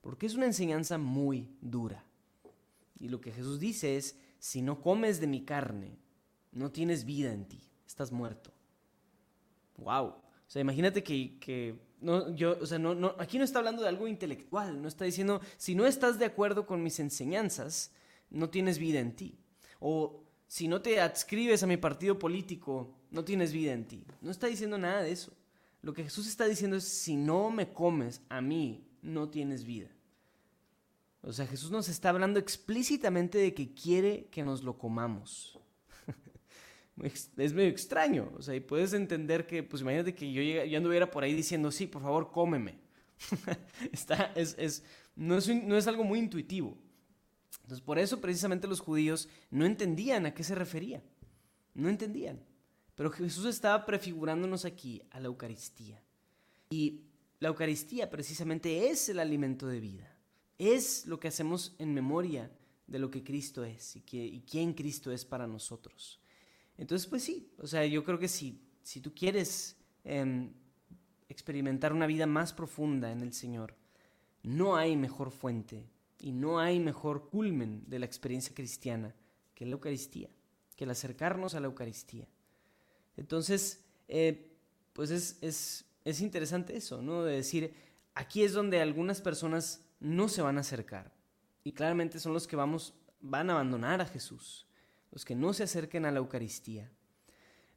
Porque 0.00 0.26
es 0.26 0.34
una 0.34 0.46
enseñanza 0.46 0.98
muy 0.98 1.56
dura. 1.60 2.04
Y 2.98 3.08
lo 3.08 3.20
que 3.20 3.32
Jesús 3.32 3.60
dice 3.60 3.96
es, 3.96 4.18
si 4.40 4.60
no 4.60 4.80
comes 4.80 5.20
de 5.20 5.28
mi 5.28 5.44
carne, 5.44 5.98
no 6.50 6.72
tienes 6.72 7.04
vida 7.04 7.32
en 7.32 7.46
ti, 7.46 7.62
estás 7.86 8.10
muerto. 8.10 8.52
¡Wow! 9.76 10.06
O 10.06 10.22
sea, 10.48 10.60
imagínate 10.60 11.04
que, 11.04 11.38
que 11.38 11.91
no, 12.02 12.34
yo, 12.34 12.58
o 12.60 12.66
sea, 12.66 12.78
no, 12.78 12.94
no, 12.94 13.14
aquí 13.18 13.38
no 13.38 13.44
está 13.44 13.58
hablando 13.58 13.82
de 13.82 13.88
algo 13.88 14.08
intelectual, 14.08 14.82
no 14.82 14.88
está 14.88 15.04
diciendo, 15.04 15.40
si 15.56 15.74
no 15.74 15.86
estás 15.86 16.18
de 16.18 16.24
acuerdo 16.24 16.66
con 16.66 16.82
mis 16.82 16.98
enseñanzas, 17.00 17.92
no 18.28 18.50
tienes 18.50 18.78
vida 18.78 19.00
en 19.00 19.14
ti. 19.14 19.38
O 19.80 20.24
si 20.48 20.68
no 20.68 20.82
te 20.82 21.00
adscribes 21.00 21.62
a 21.62 21.66
mi 21.66 21.76
partido 21.76 22.18
político, 22.18 22.94
no 23.10 23.24
tienes 23.24 23.52
vida 23.52 23.72
en 23.72 23.86
ti. 23.86 24.04
No 24.20 24.30
está 24.30 24.48
diciendo 24.48 24.76
nada 24.78 25.02
de 25.02 25.12
eso. 25.12 25.32
Lo 25.80 25.94
que 25.94 26.04
Jesús 26.04 26.26
está 26.26 26.46
diciendo 26.46 26.76
es, 26.76 26.84
si 26.84 27.16
no 27.16 27.50
me 27.50 27.72
comes 27.72 28.20
a 28.28 28.40
mí, 28.40 28.84
no 29.00 29.28
tienes 29.28 29.64
vida. 29.64 29.88
O 31.22 31.32
sea, 31.32 31.46
Jesús 31.46 31.70
nos 31.70 31.88
está 31.88 32.10
hablando 32.10 32.40
explícitamente 32.40 33.38
de 33.38 33.54
que 33.54 33.72
quiere 33.74 34.26
que 34.26 34.42
nos 34.42 34.62
lo 34.62 34.76
comamos 34.76 35.61
es 37.00 37.52
medio 37.52 37.70
extraño. 37.70 38.32
O 38.36 38.42
sea, 38.42 38.54
y 38.54 38.60
puedes 38.60 38.92
entender 38.92 39.46
que, 39.46 39.62
pues 39.62 39.82
imagínate 39.82 40.14
que 40.14 40.32
yo, 40.32 40.42
yo 40.42 40.78
anduviera 40.78 41.10
por 41.10 41.24
ahí 41.24 41.34
diciendo, 41.34 41.70
sí, 41.70 41.86
por 41.86 42.02
favor, 42.02 42.30
cómeme. 42.30 42.78
Está, 43.92 44.32
es, 44.34 44.54
es, 44.58 44.84
no, 45.16 45.36
es, 45.36 45.48
no 45.48 45.76
es 45.76 45.86
algo 45.86 46.04
muy 46.04 46.18
intuitivo. 46.18 46.76
Entonces, 47.62 47.80
por 47.80 47.98
eso 47.98 48.20
precisamente 48.20 48.66
los 48.66 48.80
judíos 48.80 49.28
no 49.50 49.64
entendían 49.64 50.26
a 50.26 50.34
qué 50.34 50.44
se 50.44 50.54
refería. 50.54 51.02
No 51.74 51.88
entendían. 51.88 52.44
Pero 52.94 53.10
Jesús 53.10 53.46
estaba 53.46 53.86
prefigurándonos 53.86 54.64
aquí 54.64 55.02
a 55.10 55.20
la 55.20 55.28
Eucaristía. 55.28 56.02
Y 56.70 57.02
la 57.40 57.48
Eucaristía 57.48 58.10
precisamente 58.10 58.90
es 58.90 59.08
el 59.08 59.18
alimento 59.18 59.66
de 59.66 59.80
vida. 59.80 60.16
Es 60.58 61.06
lo 61.06 61.18
que 61.18 61.28
hacemos 61.28 61.74
en 61.78 61.94
memoria 61.94 62.50
de 62.86 62.98
lo 62.98 63.10
que 63.10 63.24
Cristo 63.24 63.64
es 63.64 63.96
y, 63.96 64.02
que, 64.02 64.24
y 64.24 64.42
quién 64.42 64.74
Cristo 64.74 65.10
es 65.10 65.24
para 65.24 65.46
nosotros. 65.46 66.20
Entonces, 66.78 67.06
pues 67.06 67.22
sí, 67.22 67.52
o 67.58 67.66
sea, 67.66 67.84
yo 67.86 68.04
creo 68.04 68.18
que 68.18 68.28
si 68.28 68.62
si 68.82 69.00
tú 69.00 69.14
quieres 69.14 69.76
em, 70.04 70.52
experimentar 71.28 71.92
una 71.92 72.06
vida 72.06 72.26
más 72.26 72.52
profunda 72.52 73.10
en 73.10 73.20
el 73.20 73.32
Señor, 73.32 73.76
no 74.42 74.76
hay 74.76 74.96
mejor 74.96 75.30
fuente 75.30 75.88
y 76.18 76.32
no 76.32 76.58
hay 76.58 76.80
mejor 76.80 77.28
culmen 77.28 77.84
de 77.86 77.98
la 77.98 78.06
experiencia 78.06 78.54
cristiana 78.54 79.14
que 79.54 79.66
la 79.66 79.72
Eucaristía, 79.72 80.28
que 80.76 80.84
el 80.84 80.90
acercarnos 80.90 81.54
a 81.54 81.60
la 81.60 81.66
Eucaristía. 81.66 82.28
Entonces, 83.16 83.84
eh, 84.08 84.52
pues 84.92 85.10
es, 85.10 85.38
es, 85.40 85.84
es 86.04 86.20
interesante 86.20 86.76
eso, 86.76 87.02
¿no? 87.02 87.22
De 87.22 87.36
decir, 87.36 87.74
aquí 88.14 88.42
es 88.42 88.52
donde 88.52 88.80
algunas 88.80 89.20
personas 89.20 89.86
no 90.00 90.28
se 90.28 90.42
van 90.42 90.58
a 90.58 90.62
acercar. 90.62 91.12
Y 91.64 91.72
claramente 91.72 92.18
son 92.18 92.32
los 92.32 92.48
que 92.48 92.56
vamos, 92.56 92.94
van 93.20 93.48
a 93.50 93.52
abandonar 93.52 94.00
a 94.00 94.06
Jesús, 94.06 94.66
los 95.12 95.24
que 95.24 95.36
no 95.36 95.52
se 95.52 95.62
acerquen 95.62 96.04
a 96.04 96.10
la 96.10 96.18
Eucaristía. 96.18 96.90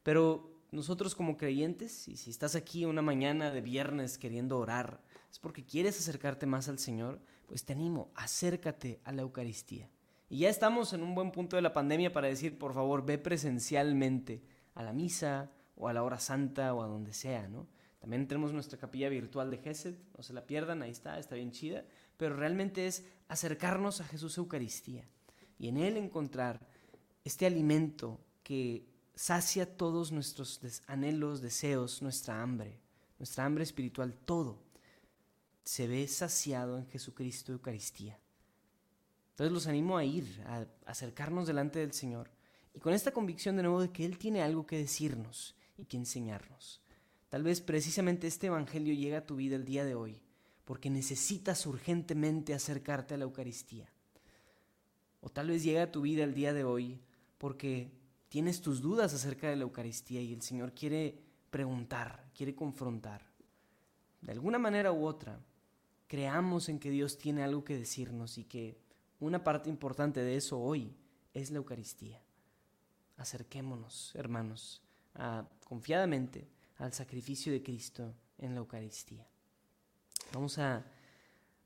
Pero 0.02 0.56
nosotros 0.72 1.14
como 1.14 1.38
creyentes, 1.38 2.08
y 2.08 2.18
si 2.18 2.32
estás 2.32 2.56
aquí 2.56 2.86
una 2.86 3.02
mañana 3.02 3.52
de 3.52 3.62
viernes 3.62 4.18
queriendo 4.18 4.58
orar, 4.58 5.04
es 5.32 5.38
porque 5.38 5.66
quieres 5.66 6.00
acercarte 6.00 6.46
más 6.46 6.70
al 6.70 6.80
Señor, 6.80 7.22
pues 7.46 7.66
te 7.66 7.74
animo, 7.74 8.10
acércate 8.16 9.00
a 9.04 9.12
la 9.12 9.22
Eucaristía. 9.22 9.90
Y 10.30 10.40
ya 10.40 10.50
estamos 10.50 10.94
en 10.94 11.04
un 11.04 11.14
buen 11.14 11.32
punto 11.32 11.56
de 11.56 11.62
la 11.62 11.74
pandemia 11.74 12.12
para 12.12 12.28
decir, 12.28 12.58
por 12.58 12.74
favor, 12.74 13.06
ve 13.06 13.18
presencialmente 13.18 14.42
a 14.74 14.82
la 14.82 14.94
misa 14.94 15.52
o 15.76 15.88
a 15.88 15.94
la 15.94 16.04
hora 16.04 16.20
santa 16.20 16.74
o 16.74 16.82
a 16.82 16.88
donde 16.88 17.14
sea, 17.14 17.48
¿no? 17.48 17.68
También 18.00 18.28
tenemos 18.28 18.54
nuestra 18.54 18.78
capilla 18.78 19.10
virtual 19.10 19.50
de 19.50 19.58
Gesed, 19.58 19.96
no 20.16 20.24
se 20.24 20.34
la 20.34 20.46
pierdan, 20.46 20.84
ahí 20.84 20.92
está, 20.92 21.18
está 21.18 21.36
bien 21.36 21.52
chida, 21.52 21.86
pero 22.18 22.36
realmente 22.36 22.86
es 22.86 23.06
acercarnos 23.28 24.00
a 24.00 24.04
Jesús 24.04 24.38
Eucaristía 24.38 25.08
y 25.58 25.70
en 25.70 25.78
Él 25.78 25.98
encontrar 25.98 26.60
este 27.26 27.46
alimento 27.48 28.20
que 28.44 28.86
sacia 29.16 29.78
todos 29.78 30.12
nuestros 30.12 30.62
anhelos, 30.88 31.42
deseos, 31.42 32.02
nuestra 32.02 32.42
hambre, 32.42 32.80
nuestra 33.18 33.46
hambre 33.46 33.64
espiritual, 33.64 34.14
todo 34.14 34.60
se 35.64 35.88
ve 35.88 36.08
saciado 36.08 36.78
en 36.78 36.86
Jesucristo 36.88 37.52
Eucaristía. 37.52 38.20
Entonces 39.32 39.52
los 39.52 39.68
animo 39.68 39.98
a 39.98 40.06
ir, 40.06 40.42
a 40.46 40.68
acercarnos 40.86 41.48
delante 41.48 41.80
del 41.80 41.92
Señor 41.92 42.30
y 42.74 42.80
con 42.80 42.94
esta 42.94 43.12
convicción 43.12 43.58
de 43.58 43.64
nuevo 43.64 43.82
de 43.82 43.92
que 43.92 44.06
Él 44.06 44.20
tiene 44.20 44.44
algo 44.44 44.68
que 44.68 44.78
decirnos 44.78 45.56
y 45.78 45.86
que 45.86 45.98
enseñarnos. 45.98 46.82
Tal 47.30 47.42
vez 47.42 47.60
precisamente 47.60 48.28
este 48.28 48.48
Evangelio 48.48 48.94
llega 48.94 49.18
a 49.18 49.26
tu 49.26 49.36
vida 49.36 49.56
el 49.56 49.66
día 49.66 49.84
de 49.84 49.96
hoy 49.96 50.22
porque 50.64 50.90
necesitas 50.90 51.66
urgentemente 51.66 52.54
acercarte 52.54 53.16
a 53.16 53.18
la 53.18 53.24
Eucaristía. 53.24 53.92
O 55.22 55.30
tal 55.30 55.48
vez 55.48 55.64
llega 55.64 55.84
a 55.84 55.92
tu 55.92 56.02
vida 56.02 56.24
el 56.24 56.36
día 56.36 56.54
de 56.54 56.64
hoy 56.64 57.02
porque 57.38 57.92
tienes 58.30 58.62
tus 58.62 58.82
dudas 58.82 59.14
acerca 59.14 59.50
de 59.50 59.56
la 59.56 59.64
Eucaristía 59.64 60.22
y 60.22 60.34
el 60.34 60.42
Señor 60.42 60.74
quiere 60.74 61.22
preguntar, 61.50 62.30
quiere 62.36 62.56
confrontar. 62.56 63.26
De 64.22 64.32
alguna 64.32 64.60
manera 64.60 64.92
u 64.92 65.06
otra, 65.06 65.40
creamos 66.08 66.70
en 66.70 66.80
que 66.80 66.90
Dios 66.90 67.18
tiene 67.18 67.44
algo 67.44 67.64
que 67.64 67.78
decirnos 67.78 68.38
y 68.38 68.44
que 68.44 68.78
una 69.20 69.44
parte 69.44 69.70
importante 69.70 70.22
de 70.22 70.36
eso 70.36 70.60
hoy 70.60 70.96
es 71.34 71.52
la 71.52 71.58
Eucaristía. 71.58 72.22
Acerquémonos, 73.18 74.14
hermanos, 74.16 74.82
confiadamente 75.64 76.50
al 76.78 76.92
sacrificio 76.92 77.54
de 77.54 77.64
Cristo 77.64 78.14
en 78.38 78.54
la 78.54 78.60
Eucaristía. 78.60 79.26
Vamos 80.34 80.58
a 80.58 80.86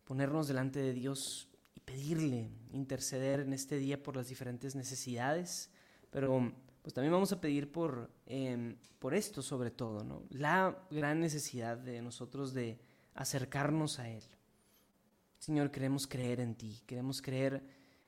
ponernos 0.04 0.48
delante 0.48 0.80
de 0.80 0.94
Dios 0.94 1.49
pedirle, 1.90 2.52
interceder 2.72 3.40
en 3.40 3.54
este 3.54 3.78
día 3.78 4.02
por 4.02 4.16
las 4.16 4.30
diferentes 4.30 4.76
necesidades, 4.76 5.72
pero 6.12 6.54
pues 6.84 6.94
también 6.94 7.12
vamos 7.12 7.32
a 7.32 7.42
pedir 7.42 7.72
por, 7.72 8.12
em, 8.28 8.76
por 9.00 9.16
esto 9.16 9.42
sobre 9.42 9.72
todo, 9.72 10.04
¿no? 10.04 10.24
la 10.30 10.86
gran 10.92 11.20
necesidad 11.20 11.78
de 11.78 12.02
nosotros 12.02 12.54
de 12.54 12.80
acercarnos 13.16 13.98
a 13.98 14.08
Él. 14.10 14.24
Señor, 15.40 15.72
queremos 15.72 16.06
creer 16.06 16.40
en 16.40 16.56
ti, 16.56 16.84
queremos 16.86 17.22
creer 17.22 17.64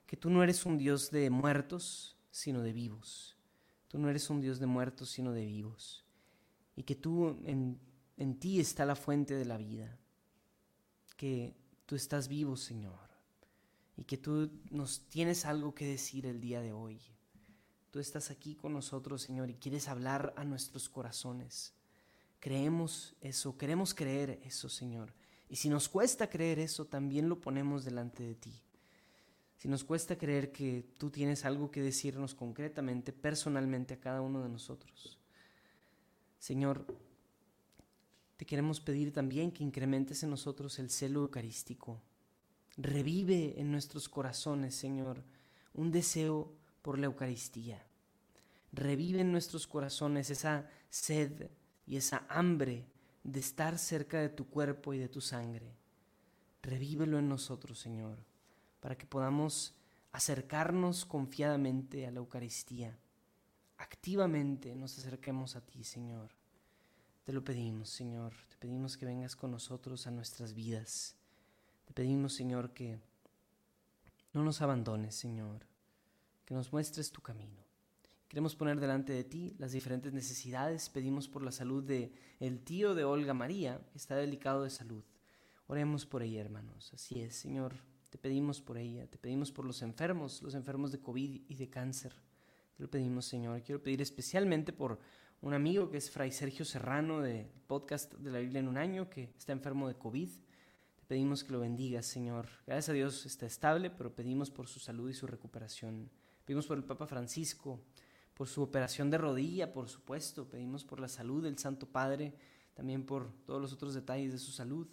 que 0.06 0.18
tú 0.18 0.30
no 0.30 0.44
eres 0.44 0.66
un 0.66 0.78
Dios 0.78 1.10
de 1.10 1.30
muertos, 1.30 2.18
sino 2.30 2.62
de 2.62 2.74
vivos. 2.74 3.38
Tú 3.88 3.98
no 3.98 4.10
eres 4.10 4.30
un 4.30 4.42
Dios 4.42 4.60
de 4.60 4.68
muertos, 4.68 5.10
sino 5.10 5.32
de 5.32 5.46
vivos 5.46 6.06
y 6.76 6.84
que 6.84 6.96
tú 6.96 7.38
en, 7.46 7.80
en 8.18 8.40
ti 8.40 8.60
está 8.60 8.86
la 8.86 8.96
fuente 8.96 9.36
de 9.36 9.46
la 9.46 9.58
vida, 9.58 10.00
que 11.18 11.56
tú 11.86 11.96
estás 11.96 12.28
vivo, 12.28 12.56
Señor, 12.56 13.11
y 13.98 14.04
que 14.04 14.18
tú 14.18 14.52
nos 14.70 15.08
tienes 15.10 15.46
algo 15.46 15.76
que 15.76 15.86
decir 15.86 16.26
el 16.26 16.40
día 16.40 16.62
de 16.62 16.74
hoy. 16.74 17.02
Tú 17.92 18.00
estás 18.00 18.32
aquí 18.32 18.56
con 18.56 18.74
nosotros, 18.74 19.22
Señor, 19.22 19.50
y 19.50 19.56
quieres 19.56 19.88
hablar 19.88 20.34
a 20.38 20.46
nuestros 20.46 20.88
corazones. 20.88 21.74
Creemos 22.40 23.16
eso, 23.22 23.58
queremos 23.58 23.94
creer 23.94 24.40
eso, 24.44 24.70
Señor. 24.70 25.14
Y 25.50 25.58
si 25.58 25.70
nos 25.70 25.90
cuesta 25.90 26.30
creer 26.30 26.60
eso, 26.60 26.86
también 26.86 27.28
lo 27.28 27.42
ponemos 27.42 27.84
delante 27.84 28.24
de 28.24 28.36
ti. 28.36 28.62
Si 29.58 29.68
nos 29.68 29.84
cuesta 29.84 30.18
creer 30.18 30.52
que 30.52 30.84
tú 30.98 31.12
tienes 31.12 31.46
algo 31.46 31.70
que 31.70 31.82
decirnos 31.82 32.34
concretamente, 32.34 33.14
personalmente 33.14 33.94
a 33.94 34.00
cada 34.00 34.22
uno 34.22 34.42
de 34.42 34.50
nosotros. 34.50 35.20
Señor, 36.40 36.88
te 38.38 38.46
queremos 38.48 38.80
pedir 38.80 39.14
también 39.14 39.52
que 39.52 39.64
incrementes 39.64 40.24
en 40.24 40.32
nosotros 40.32 40.80
el 40.80 40.90
celo 40.90 41.20
eucarístico. 41.20 42.02
Revive 42.78 43.60
en 43.60 43.72
nuestros 43.72 44.10
corazones, 44.10 44.76
Señor, 44.76 45.24
un 45.74 45.92
deseo 45.92 46.54
por 46.82 46.98
la 46.98 47.08
Eucaristía. 47.08 47.86
Revive 48.72 49.22
en 49.22 49.32
nuestros 49.32 49.68
corazones 49.68 50.30
esa 50.30 50.70
sed 50.90 51.50
y 51.86 51.98
esa 51.98 52.26
hambre 52.30 52.88
de 53.24 53.40
estar 53.40 53.78
cerca 53.78 54.20
de 54.20 54.30
tu 54.30 54.48
cuerpo 54.48 54.94
y 54.94 54.98
de 54.98 55.10
tu 55.10 55.22
sangre. 55.22 55.76
Revívelo 56.62 57.20
en 57.20 57.28
nosotros, 57.28 57.80
Señor, 57.80 58.18
para 58.80 58.98
que 58.98 59.06
podamos 59.06 59.76
acercarnos 60.12 61.06
confiadamente 61.06 62.08
a 62.08 62.12
la 62.12 62.20
Eucaristía 62.20 62.98
activamente 63.82 64.76
nos 64.76 64.98
acerquemos 64.98 65.56
a 65.56 65.62
ti, 65.62 65.84
Señor. 65.84 66.30
Te 67.24 67.34
lo 67.34 67.44
pedimos, 67.44 67.90
Señor. 67.90 68.34
Te 68.48 68.56
pedimos 68.58 68.96
que 68.96 69.06
vengas 69.06 69.36
con 69.36 69.52
nosotros 69.52 70.08
a 70.08 70.12
nuestras 70.12 70.54
vidas. 70.54 71.16
Te 71.92 72.04
pedimos, 72.04 72.34
Señor, 72.34 72.74
que 72.74 72.98
no 74.32 74.46
nos 74.46 74.62
abandones, 74.62 75.14
Señor. 75.14 75.68
Que 76.46 76.54
nos 76.54 76.72
muestres 76.72 77.12
tu 77.12 77.20
camino. 77.20 77.66
Queremos 78.30 78.56
poner 78.56 78.80
delante 78.80 79.12
de 79.12 79.26
ti 79.26 79.56
las 79.60 79.74
diferentes 79.74 80.14
necesidades. 80.14 80.90
Pedimos 80.90 81.28
por 81.28 81.44
la 81.44 81.52
salud 81.52 81.84
de 81.84 82.14
el 82.40 82.62
tío 82.64 82.96
de 82.96 83.04
Olga 83.04 83.34
María, 83.34 83.82
que 83.92 83.98
está 83.98 84.16
delicado 84.16 84.64
de 84.64 84.70
salud. 84.70 85.04
Oremos 85.68 86.06
por 86.06 86.24
ella, 86.24 86.40
hermanos. 86.40 86.94
Así 86.94 87.20
es, 87.20 87.36
Señor. 87.36 87.74
Te 88.10 88.18
pedimos 88.18 88.62
por 88.62 88.78
ella. 88.78 89.06
Te 89.08 89.18
pedimos 89.18 89.52
por 89.52 89.66
los 89.66 89.82
enfermos, 89.82 90.42
los 90.42 90.56
enfermos 90.56 90.94
de 90.94 91.02
COVID 91.02 91.42
y 91.46 91.56
de 91.56 91.70
cáncer. 91.70 92.14
Te 92.78 92.84
lo 92.84 92.90
pedimos, 92.90 93.26
Señor. 93.26 93.64
Quiero 93.64 93.84
pedir 93.84 94.02
especialmente 94.02 94.72
por 94.72 94.98
un 95.42 95.54
amigo 95.54 95.90
que 95.90 95.98
es 95.98 96.10
Fray 96.10 96.32
Sergio 96.32 96.64
Serrano 96.64 97.20
del 97.20 97.48
podcast 97.68 98.14
de 98.14 98.32
la 98.32 98.40
Biblia 98.40 98.62
en 98.62 98.70
un 98.70 98.78
año, 98.78 99.10
que 99.10 99.34
está 99.38 99.52
enfermo 99.52 99.90
de 99.90 99.96
COVID. 99.96 100.30
Te 101.12 101.16
pedimos 101.16 101.44
que 101.44 101.52
lo 101.52 101.60
bendigas, 101.60 102.06
Señor. 102.06 102.48
Gracias 102.66 102.88
a 102.88 102.94
Dios 102.94 103.26
está 103.26 103.46
estable, 103.46 103.90
pero 103.90 104.16
pedimos 104.16 104.50
por 104.50 104.70
su 104.70 104.80
salud 104.80 105.10
y 105.10 105.14
su 105.14 105.28
recuperación. 105.28 106.10
Pedimos 106.46 106.68
por 106.68 106.78
el 106.78 106.86
Papa 106.86 107.06
Francisco, 107.06 107.82
por 108.34 108.48
su 108.48 108.62
operación 108.62 109.10
de 109.10 109.18
rodilla, 109.18 109.74
por 109.74 109.90
supuesto. 109.90 110.48
Pedimos 110.48 110.86
por 110.86 111.02
la 111.02 111.10
salud 111.10 111.44
del 111.44 111.58
Santo 111.58 111.86
Padre, 111.86 112.34
también 112.74 113.06
por 113.06 113.30
todos 113.44 113.62
los 113.62 113.74
otros 113.74 113.94
detalles 113.94 114.32
de 114.32 114.40
su 114.40 114.54
salud. 114.54 114.88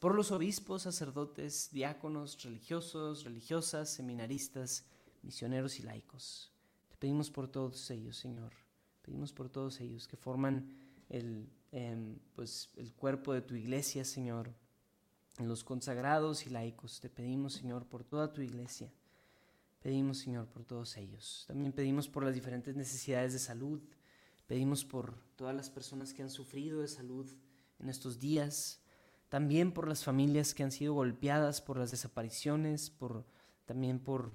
Por 0.00 0.16
los 0.16 0.32
obispos, 0.32 0.82
sacerdotes, 0.82 1.70
diáconos, 1.70 2.42
religiosos, 2.42 3.22
religiosas, 3.22 3.90
seminaristas, 3.90 4.86
misioneros 5.22 5.78
y 5.78 5.84
laicos 5.84 6.52
pedimos 6.98 7.30
por 7.30 7.46
todos 7.46 7.88
ellos, 7.92 8.16
Señor. 8.16 8.52
Pedimos 9.02 9.32
por 9.32 9.48
todos 9.48 9.80
ellos 9.80 10.08
que 10.08 10.16
forman 10.16 10.68
el, 11.08 11.48
em, 11.70 12.18
pues, 12.34 12.70
el 12.76 12.92
cuerpo 12.92 13.32
de 13.32 13.42
tu 13.42 13.54
iglesia, 13.54 14.04
Señor. 14.04 14.52
Los 15.40 15.64
consagrados 15.64 16.46
y 16.46 16.50
laicos. 16.50 17.00
Te 17.00 17.08
pedimos, 17.08 17.54
Señor, 17.54 17.86
por 17.86 18.04
toda 18.04 18.32
tu 18.32 18.42
iglesia. 18.42 18.92
Pedimos, 19.80 20.18
Señor, 20.18 20.46
por 20.48 20.64
todos 20.64 20.96
ellos. 20.98 21.44
También 21.46 21.72
pedimos 21.72 22.08
por 22.08 22.24
las 22.24 22.34
diferentes 22.34 22.76
necesidades 22.76 23.32
de 23.32 23.38
salud. 23.38 23.80
Pedimos 24.46 24.84
por 24.84 25.18
todas 25.36 25.54
las 25.54 25.70
personas 25.70 26.12
que 26.12 26.22
han 26.22 26.30
sufrido 26.30 26.82
de 26.82 26.88
salud 26.88 27.26
en 27.78 27.88
estos 27.88 28.18
días. 28.18 28.82
También 29.30 29.72
por 29.72 29.88
las 29.88 30.04
familias 30.04 30.54
que 30.54 30.62
han 30.62 30.72
sido 30.72 30.92
golpeadas 30.92 31.62
por 31.62 31.78
las 31.78 31.90
desapariciones, 31.90 32.90
por, 32.90 33.24
también 33.64 33.98
por 33.98 34.32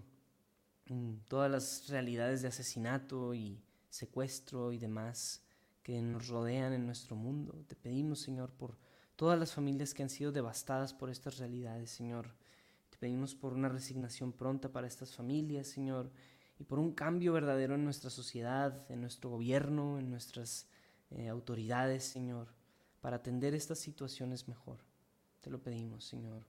todas 1.28 1.52
las 1.52 1.88
realidades 1.90 2.42
de 2.42 2.48
asesinato 2.48 3.34
y 3.34 3.62
secuestro 3.90 4.72
y 4.72 4.78
demás 4.78 5.44
que 5.84 6.02
nos 6.02 6.28
rodean 6.28 6.74
en 6.74 6.86
nuestro 6.86 7.16
mundo. 7.16 7.64
Te 7.68 7.76
pedimos, 7.76 8.20
Señor, 8.20 8.52
por 8.52 8.78
todas 9.16 9.40
las 9.40 9.54
familias 9.54 9.94
que 9.94 10.04
han 10.04 10.10
sido 10.10 10.32
devastadas 10.32 10.94
por 10.94 11.10
estas 11.10 11.38
realidades, 11.38 11.90
Señor. 11.90 12.30
Te 12.90 12.98
pedimos 12.98 13.36
por 13.36 13.54
una 13.54 13.70
resignación 13.70 14.32
pronta 14.32 14.72
para 14.72 14.88
estas 14.88 15.14
familias, 15.14 15.68
Señor, 15.68 16.12
y 16.60 16.64
por 16.64 16.80
un 16.80 16.94
cambio 16.94 17.34
verdadero 17.34 17.76
en 17.76 17.84
nuestra 17.84 18.10
sociedad, 18.10 18.86
en 18.90 19.02
nuestro 19.02 19.30
gobierno, 19.30 20.00
en 20.00 20.10
nuestras 20.10 20.68
eh, 21.12 21.28
autoridades, 21.28 22.04
Señor, 22.04 22.48
para 23.02 23.18
atender 23.18 23.54
estas 23.54 23.80
situaciones 23.80 24.48
mejor. 24.48 24.80
Te 25.42 25.50
lo 25.50 25.62
pedimos, 25.62 26.06
Señor. 26.06 26.46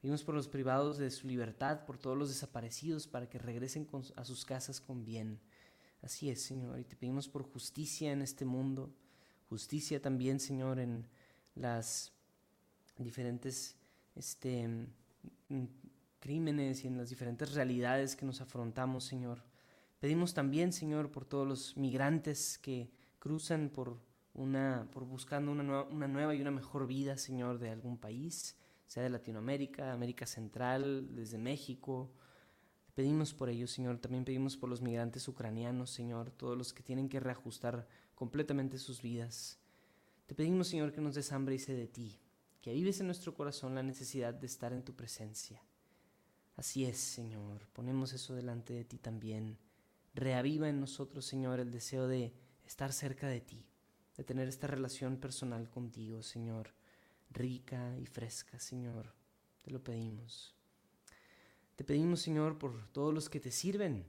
Pedimos 0.00 0.24
por 0.24 0.34
los 0.34 0.48
privados 0.48 0.98
de 0.98 1.10
su 1.10 1.28
libertad, 1.28 1.84
por 1.84 1.96
todos 1.96 2.18
los 2.18 2.28
desaparecidos, 2.28 3.06
para 3.06 3.28
que 3.28 3.38
regresen 3.38 3.88
a 4.16 4.24
sus 4.24 4.44
casas 4.44 4.80
con 4.80 5.04
bien. 5.04 5.38
Así 6.02 6.28
es, 6.28 6.42
Señor. 6.42 6.80
Y 6.80 6.84
te 6.84 6.96
pedimos 6.96 7.28
por 7.28 7.44
justicia 7.44 8.10
en 8.10 8.20
este 8.20 8.44
mundo, 8.44 8.92
justicia 9.48 10.02
también, 10.02 10.40
Señor, 10.40 10.80
en 10.80 11.06
las 11.54 12.12
diferentes 12.98 13.76
este, 14.14 14.68
mm, 15.48 15.64
crímenes 16.20 16.84
y 16.84 16.88
en 16.88 16.98
las 16.98 17.10
diferentes 17.10 17.54
realidades 17.54 18.16
que 18.16 18.26
nos 18.26 18.40
afrontamos, 18.40 19.04
Señor. 19.04 19.42
Pedimos 20.00 20.34
también, 20.34 20.72
Señor, 20.72 21.10
por 21.10 21.24
todos 21.24 21.46
los 21.46 21.76
migrantes 21.76 22.58
que 22.58 22.90
cruzan 23.18 23.70
por 23.70 24.00
una, 24.34 24.88
por 24.92 25.04
buscando 25.04 25.52
una 25.52 25.62
nueva, 25.62 25.84
una 25.84 26.08
nueva 26.08 26.34
y 26.34 26.40
una 26.40 26.50
mejor 26.50 26.86
vida, 26.86 27.16
Señor, 27.16 27.58
de 27.58 27.70
algún 27.70 27.98
país, 27.98 28.56
sea 28.86 29.02
de 29.02 29.10
Latinoamérica, 29.10 29.92
América 29.92 30.26
Central, 30.26 31.14
desde 31.14 31.38
México. 31.38 32.10
Pedimos 32.94 33.32
por 33.32 33.48
ellos, 33.48 33.70
Señor. 33.70 33.98
También 33.98 34.24
pedimos 34.24 34.56
por 34.56 34.68
los 34.68 34.82
migrantes 34.82 35.26
ucranianos, 35.28 35.90
Señor, 35.90 36.30
todos 36.30 36.58
los 36.58 36.72
que 36.72 36.82
tienen 36.82 37.08
que 37.08 37.20
reajustar 37.20 37.86
completamente 38.14 38.78
sus 38.78 39.02
vidas. 39.02 39.61
Te 40.26 40.34
pedimos, 40.34 40.68
Señor, 40.68 40.92
que 40.92 41.00
nos 41.00 41.14
des 41.14 41.32
hambre 41.32 41.54
y 41.54 41.58
sed 41.58 41.76
de 41.76 41.88
ti, 41.88 42.18
que 42.60 42.72
vives 42.72 43.00
en 43.00 43.06
nuestro 43.06 43.34
corazón 43.34 43.74
la 43.74 43.82
necesidad 43.82 44.34
de 44.34 44.46
estar 44.46 44.72
en 44.72 44.84
tu 44.84 44.94
presencia. 44.94 45.62
Así 46.56 46.84
es, 46.84 46.98
Señor. 46.98 47.66
Ponemos 47.72 48.12
eso 48.12 48.34
delante 48.34 48.72
de 48.72 48.84
ti 48.84 48.98
también. 48.98 49.58
Reaviva 50.14 50.68
en 50.68 50.80
nosotros, 50.80 51.24
Señor, 51.24 51.60
el 51.60 51.70
deseo 51.70 52.06
de 52.06 52.34
estar 52.64 52.92
cerca 52.92 53.28
de 53.28 53.40
ti 53.40 53.66
de 54.16 54.24
tener 54.24 54.48
esta 54.48 54.66
relación 54.66 55.16
personal 55.16 55.70
contigo, 55.70 56.22
Señor, 56.22 56.74
rica 57.30 57.96
y 57.98 58.06
fresca, 58.06 58.58
Señor. 58.58 59.14
Te 59.62 59.70
lo 59.70 59.82
pedimos. 59.82 60.54
Te 61.76 61.84
pedimos, 61.84 62.20
Señor, 62.20 62.58
por 62.58 62.86
todos 62.92 63.14
los 63.14 63.30
que 63.30 63.40
te 63.40 63.50
sirven. 63.50 64.04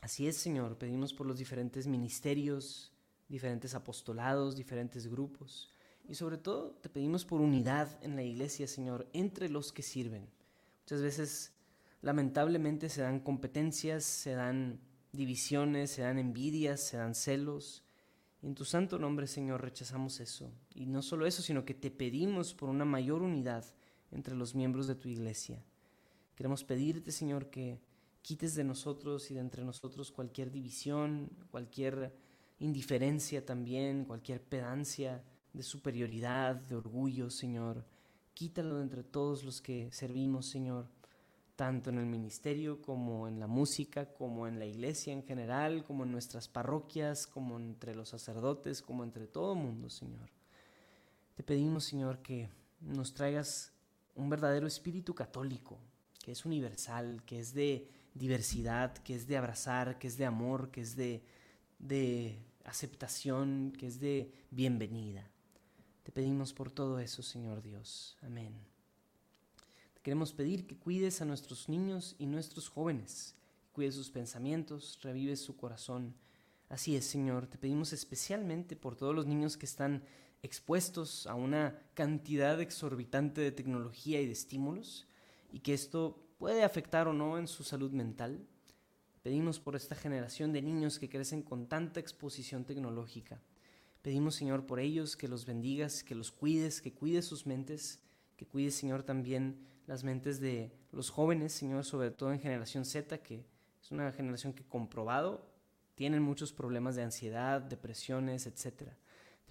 Así 0.00 0.28
es, 0.28 0.36
Señor, 0.36 0.78
pedimos 0.78 1.12
por 1.12 1.26
los 1.26 1.38
diferentes 1.38 1.86
ministerios, 1.86 2.92
diferentes 3.28 3.74
apostolados, 3.74 4.56
diferentes 4.56 5.06
grupos. 5.06 5.70
Y 6.08 6.14
sobre 6.14 6.38
todo 6.38 6.72
te 6.82 6.88
pedimos 6.88 7.24
por 7.24 7.40
unidad 7.40 7.88
en 8.02 8.16
la 8.16 8.22
iglesia, 8.22 8.66
Señor, 8.66 9.08
entre 9.12 9.48
los 9.48 9.72
que 9.72 9.82
sirven. 9.82 10.28
Muchas 10.82 11.00
veces, 11.00 11.52
lamentablemente, 12.02 12.88
se 12.88 13.02
dan 13.02 13.20
competencias, 13.20 14.04
se 14.04 14.32
dan 14.32 14.80
divisiones, 15.12 15.90
se 15.90 16.02
dan 16.02 16.18
envidias, 16.18 16.80
se 16.80 16.96
dan 16.98 17.14
celos 17.14 17.84
en 18.44 18.54
tu 18.54 18.66
santo 18.66 18.98
nombre, 18.98 19.26
Señor, 19.26 19.62
rechazamos 19.62 20.20
eso. 20.20 20.52
Y 20.74 20.84
no 20.84 21.00
solo 21.00 21.24
eso, 21.24 21.40
sino 21.40 21.64
que 21.64 21.72
te 21.72 21.90
pedimos 21.90 22.52
por 22.52 22.68
una 22.68 22.84
mayor 22.84 23.22
unidad 23.22 23.64
entre 24.10 24.36
los 24.36 24.54
miembros 24.54 24.86
de 24.86 24.94
tu 24.94 25.08
iglesia. 25.08 25.64
Queremos 26.34 26.62
pedirte, 26.62 27.10
Señor, 27.10 27.48
que 27.48 27.80
quites 28.20 28.54
de 28.54 28.62
nosotros 28.62 29.30
y 29.30 29.34
de 29.34 29.40
entre 29.40 29.64
nosotros 29.64 30.12
cualquier 30.12 30.50
división, 30.50 31.30
cualquier 31.50 32.14
indiferencia 32.64 33.44
también, 33.44 34.04
cualquier 34.04 34.42
pedancia 34.42 35.22
de 35.52 35.62
superioridad, 35.62 36.56
de 36.56 36.76
orgullo, 36.76 37.30
Señor. 37.30 37.84
Quítalo 38.34 38.76
de 38.76 38.82
entre 38.82 39.04
todos 39.04 39.44
los 39.44 39.60
que 39.60 39.90
servimos, 39.92 40.46
Señor 40.46 40.88
tanto 41.56 41.90
en 41.90 41.98
el 41.98 42.06
ministerio 42.06 42.82
como 42.82 43.28
en 43.28 43.38
la 43.38 43.46
música, 43.46 44.12
como 44.12 44.48
en 44.48 44.58
la 44.58 44.66
iglesia 44.66 45.12
en 45.12 45.22
general, 45.22 45.84
como 45.84 46.04
en 46.04 46.12
nuestras 46.12 46.48
parroquias, 46.48 47.26
como 47.26 47.56
entre 47.56 47.94
los 47.94 48.08
sacerdotes, 48.08 48.82
como 48.82 49.04
entre 49.04 49.26
todo 49.26 49.52
el 49.52 49.60
mundo, 49.60 49.88
Señor. 49.88 50.30
Te 51.34 51.42
pedimos, 51.42 51.84
Señor, 51.84 52.22
que 52.22 52.48
nos 52.80 53.14
traigas 53.14 53.72
un 54.14 54.28
verdadero 54.28 54.66
espíritu 54.66 55.14
católico, 55.14 55.78
que 56.22 56.32
es 56.32 56.44
universal, 56.44 57.22
que 57.24 57.38
es 57.38 57.54
de 57.54 57.88
diversidad, 58.14 58.96
que 58.98 59.14
es 59.14 59.26
de 59.26 59.36
abrazar, 59.36 59.98
que 59.98 60.08
es 60.08 60.16
de 60.16 60.26
amor, 60.26 60.70
que 60.70 60.80
es 60.80 60.96
de, 60.96 61.22
de 61.78 62.43
aceptación, 62.64 63.72
que 63.78 63.86
es 63.86 64.00
de 64.00 64.32
bienvenida. 64.50 65.30
Te 66.02 66.12
pedimos 66.12 66.52
por 66.52 66.70
todo 66.70 66.98
eso, 66.98 67.22
Señor 67.22 67.62
Dios. 67.62 68.16
Amén. 68.22 68.54
Queremos 70.02 70.34
pedir 70.34 70.66
que 70.66 70.76
cuides 70.76 71.22
a 71.22 71.24
nuestros 71.24 71.68
niños 71.68 72.14
y 72.18 72.26
nuestros 72.26 72.68
jóvenes, 72.68 73.34
cuides 73.72 73.94
sus 73.94 74.10
pensamientos, 74.10 74.98
revives 75.02 75.40
su 75.40 75.56
corazón. 75.56 76.14
Así 76.68 76.94
es, 76.94 77.06
Señor, 77.06 77.46
te 77.46 77.56
pedimos 77.56 77.92
especialmente 77.92 78.76
por 78.76 78.96
todos 78.96 79.14
los 79.14 79.26
niños 79.26 79.56
que 79.56 79.64
están 79.64 80.04
expuestos 80.42 81.26
a 81.26 81.34
una 81.34 81.78
cantidad 81.94 82.60
exorbitante 82.60 83.40
de 83.40 83.50
tecnología 83.50 84.20
y 84.20 84.26
de 84.26 84.32
estímulos, 84.32 85.06
y 85.50 85.60
que 85.60 85.72
esto 85.72 86.22
puede 86.36 86.64
afectar 86.64 87.08
o 87.08 87.14
no 87.14 87.38
en 87.38 87.48
su 87.48 87.64
salud 87.64 87.92
mental. 87.92 88.46
Pedimos 89.24 89.58
por 89.58 89.74
esta 89.74 89.94
generación 89.94 90.52
de 90.52 90.60
niños 90.60 90.98
que 90.98 91.08
crecen 91.08 91.40
con 91.40 91.66
tanta 91.66 91.98
exposición 91.98 92.66
tecnológica. 92.66 93.40
Pedimos, 94.02 94.34
Señor, 94.34 94.66
por 94.66 94.80
ellos 94.80 95.16
que 95.16 95.28
los 95.28 95.46
bendigas, 95.46 96.04
que 96.04 96.14
los 96.14 96.30
cuides, 96.30 96.82
que 96.82 96.92
cuides 96.92 97.24
sus 97.24 97.46
mentes, 97.46 98.02
que 98.36 98.44
cuides, 98.44 98.74
Señor, 98.74 99.02
también 99.02 99.66
las 99.86 100.04
mentes 100.04 100.40
de 100.40 100.76
los 100.92 101.08
jóvenes, 101.08 101.54
Señor, 101.54 101.86
sobre 101.86 102.10
todo 102.10 102.34
en 102.34 102.38
generación 102.38 102.84
Z, 102.84 103.16
que 103.22 103.46
es 103.82 103.90
una 103.90 104.12
generación 104.12 104.52
que 104.52 104.62
comprobado 104.62 105.50
tienen 105.94 106.22
muchos 106.22 106.52
problemas 106.52 106.94
de 106.94 107.04
ansiedad, 107.04 107.62
depresiones, 107.62 108.46
etc. 108.46 108.90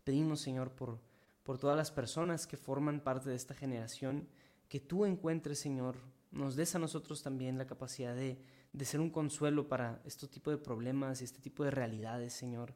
Pedimos, 0.03 0.39
Señor, 0.41 0.69
por, 0.69 0.99
por 1.41 1.57
todas 1.57 1.75
las 1.77 1.89
personas 1.89 2.45
que 2.45 2.57
forman 2.57 2.99
parte 2.99 3.31
de 3.31 3.35
esta 3.35 3.55
generación, 3.55 4.27
que 4.69 4.79
tú 4.79 5.03
encuentres, 5.05 5.57
Señor, 5.57 5.95
nos 6.29 6.55
des 6.55 6.75
a 6.75 6.79
nosotros 6.79 7.23
también 7.23 7.57
la 7.57 7.65
capacidad 7.65 8.15
de, 8.15 8.37
de 8.73 8.85
ser 8.85 8.99
un 8.99 9.09
consuelo 9.09 9.67
para 9.67 10.01
este 10.03 10.27
tipo 10.27 10.51
de 10.51 10.57
problemas 10.57 11.21
y 11.21 11.23
este 11.23 11.39
tipo 11.39 11.63
de 11.63 11.71
realidades, 11.71 12.33
Señor. 12.33 12.75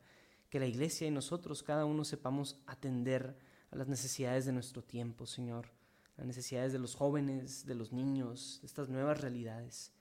Que 0.50 0.60
la 0.60 0.68
iglesia 0.68 1.08
y 1.08 1.12
nosotros, 1.12 1.64
cada 1.64 1.86
uno, 1.86 2.06
sepamos 2.06 2.62
atender 2.66 3.38
a 3.72 3.76
las 3.76 3.88
necesidades 3.88 4.46
de 4.46 4.54
nuestro 4.54 4.84
tiempo, 4.84 5.26
Señor 5.26 5.78
las 6.18 6.26
necesidades 6.26 6.74
de 6.74 6.80
los 6.80 6.96
jóvenes, 6.96 7.66
de 7.66 7.76
los 7.76 7.94
niños, 7.94 8.58
de 8.62 8.68
estas 8.68 8.90
nuevas 8.90 9.22
realidades. 9.22 9.94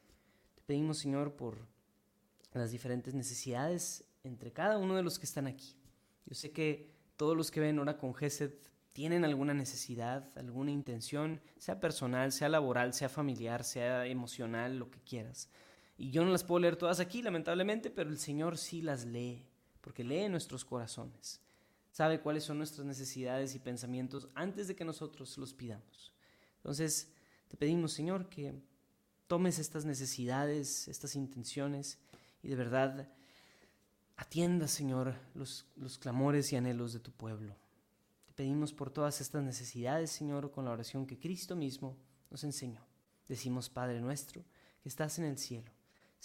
Te 0.54 0.62
pedimos, 0.62 0.98
Señor, 0.98 1.36
por 1.36 1.68
las 2.54 2.70
diferentes 2.70 3.14
necesidades 3.14 4.04
entre 4.24 4.50
cada 4.50 4.78
uno 4.78 4.96
de 4.96 5.02
los 5.02 5.18
que 5.18 5.26
están 5.26 5.46
aquí. 5.46 5.76
Yo 6.24 6.34
sé 6.34 6.52
que 6.52 6.90
todos 7.16 7.36
los 7.36 7.50
que 7.50 7.60
ven 7.60 7.78
ahora 7.78 7.98
con 7.98 8.14
Gesed 8.14 8.54
tienen 8.94 9.26
alguna 9.26 9.52
necesidad, 9.52 10.30
alguna 10.36 10.70
intención, 10.70 11.42
sea 11.58 11.80
personal, 11.80 12.32
sea 12.32 12.48
laboral, 12.48 12.94
sea 12.94 13.10
familiar, 13.10 13.62
sea 13.62 14.06
emocional, 14.06 14.78
lo 14.78 14.90
que 14.90 15.00
quieras. 15.00 15.50
Y 15.96 16.10
yo 16.10 16.24
no 16.24 16.30
las 16.30 16.44
puedo 16.44 16.60
leer 16.60 16.76
todas 16.76 17.00
aquí, 17.00 17.22
lamentablemente, 17.22 17.90
pero 17.90 18.10
el 18.10 18.18
Señor 18.18 18.58
sí 18.58 18.82
las 18.82 19.04
lee, 19.04 19.46
porque 19.80 20.04
lee 20.04 20.28
nuestros 20.28 20.64
corazones 20.64 21.40
sabe 21.96 22.20
cuáles 22.20 22.44
son 22.44 22.58
nuestras 22.58 22.86
necesidades 22.86 23.54
y 23.54 23.58
pensamientos 23.58 24.28
antes 24.34 24.68
de 24.68 24.76
que 24.76 24.84
nosotros 24.84 25.38
los 25.38 25.54
pidamos. 25.54 26.12
Entonces, 26.56 27.10
te 27.48 27.56
pedimos, 27.56 27.94
Señor, 27.94 28.28
que 28.28 28.54
tomes 29.26 29.58
estas 29.58 29.86
necesidades, 29.86 30.88
estas 30.88 31.16
intenciones 31.16 31.98
y 32.42 32.48
de 32.48 32.54
verdad 32.54 33.08
atiendas, 34.18 34.72
Señor, 34.72 35.14
los, 35.32 35.64
los 35.74 35.96
clamores 35.96 36.52
y 36.52 36.56
anhelos 36.56 36.92
de 36.92 37.00
tu 37.00 37.12
pueblo. 37.12 37.56
Te 38.26 38.34
pedimos 38.34 38.74
por 38.74 38.90
todas 38.90 39.22
estas 39.22 39.42
necesidades, 39.42 40.10
Señor, 40.10 40.50
con 40.50 40.66
la 40.66 40.72
oración 40.72 41.06
que 41.06 41.18
Cristo 41.18 41.56
mismo 41.56 41.96
nos 42.30 42.44
enseñó. 42.44 42.84
Decimos, 43.26 43.70
Padre 43.70 44.02
nuestro, 44.02 44.44
que 44.82 44.90
estás 44.90 45.18
en 45.18 45.24
el 45.24 45.38
cielo, 45.38 45.72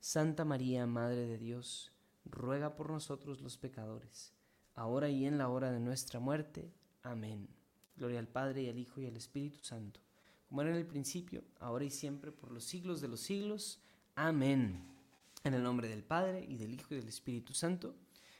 Santa 0.00 0.44
María, 0.44 0.86
Madre 0.86 1.26
de 1.26 1.38
Dios, 1.38 1.92
ruega 2.24 2.74
por 2.74 2.90
nosotros 2.90 3.40
los 3.40 3.56
pecadores 3.56 4.34
ahora 4.80 5.10
y 5.10 5.26
en 5.26 5.36
la 5.36 5.48
hora 5.48 5.70
de 5.70 5.78
nuestra 5.78 6.20
muerte. 6.20 6.72
Amén. 7.02 7.48
Gloria 7.96 8.18
al 8.18 8.28
Padre 8.28 8.62
y 8.62 8.68
al 8.70 8.78
Hijo 8.78 9.00
y 9.00 9.06
al 9.06 9.16
Espíritu 9.16 9.58
Santo, 9.62 10.00
como 10.48 10.62
era 10.62 10.70
en 10.70 10.76
el 10.76 10.86
principio, 10.86 11.44
ahora 11.58 11.84
y 11.84 11.90
siempre, 11.90 12.32
por 12.32 12.50
los 12.50 12.64
siglos 12.64 13.02
de 13.02 13.08
los 13.08 13.20
siglos. 13.20 13.78
Amén. 14.14 14.82
En 15.44 15.52
el 15.52 15.62
nombre 15.62 15.88
del 15.88 16.02
Padre 16.02 16.44
y 16.48 16.56
del 16.56 16.72
Hijo 16.72 16.94
y 16.94 16.96
del 16.96 17.08
Espíritu 17.08 17.52
Santo. 17.52 17.94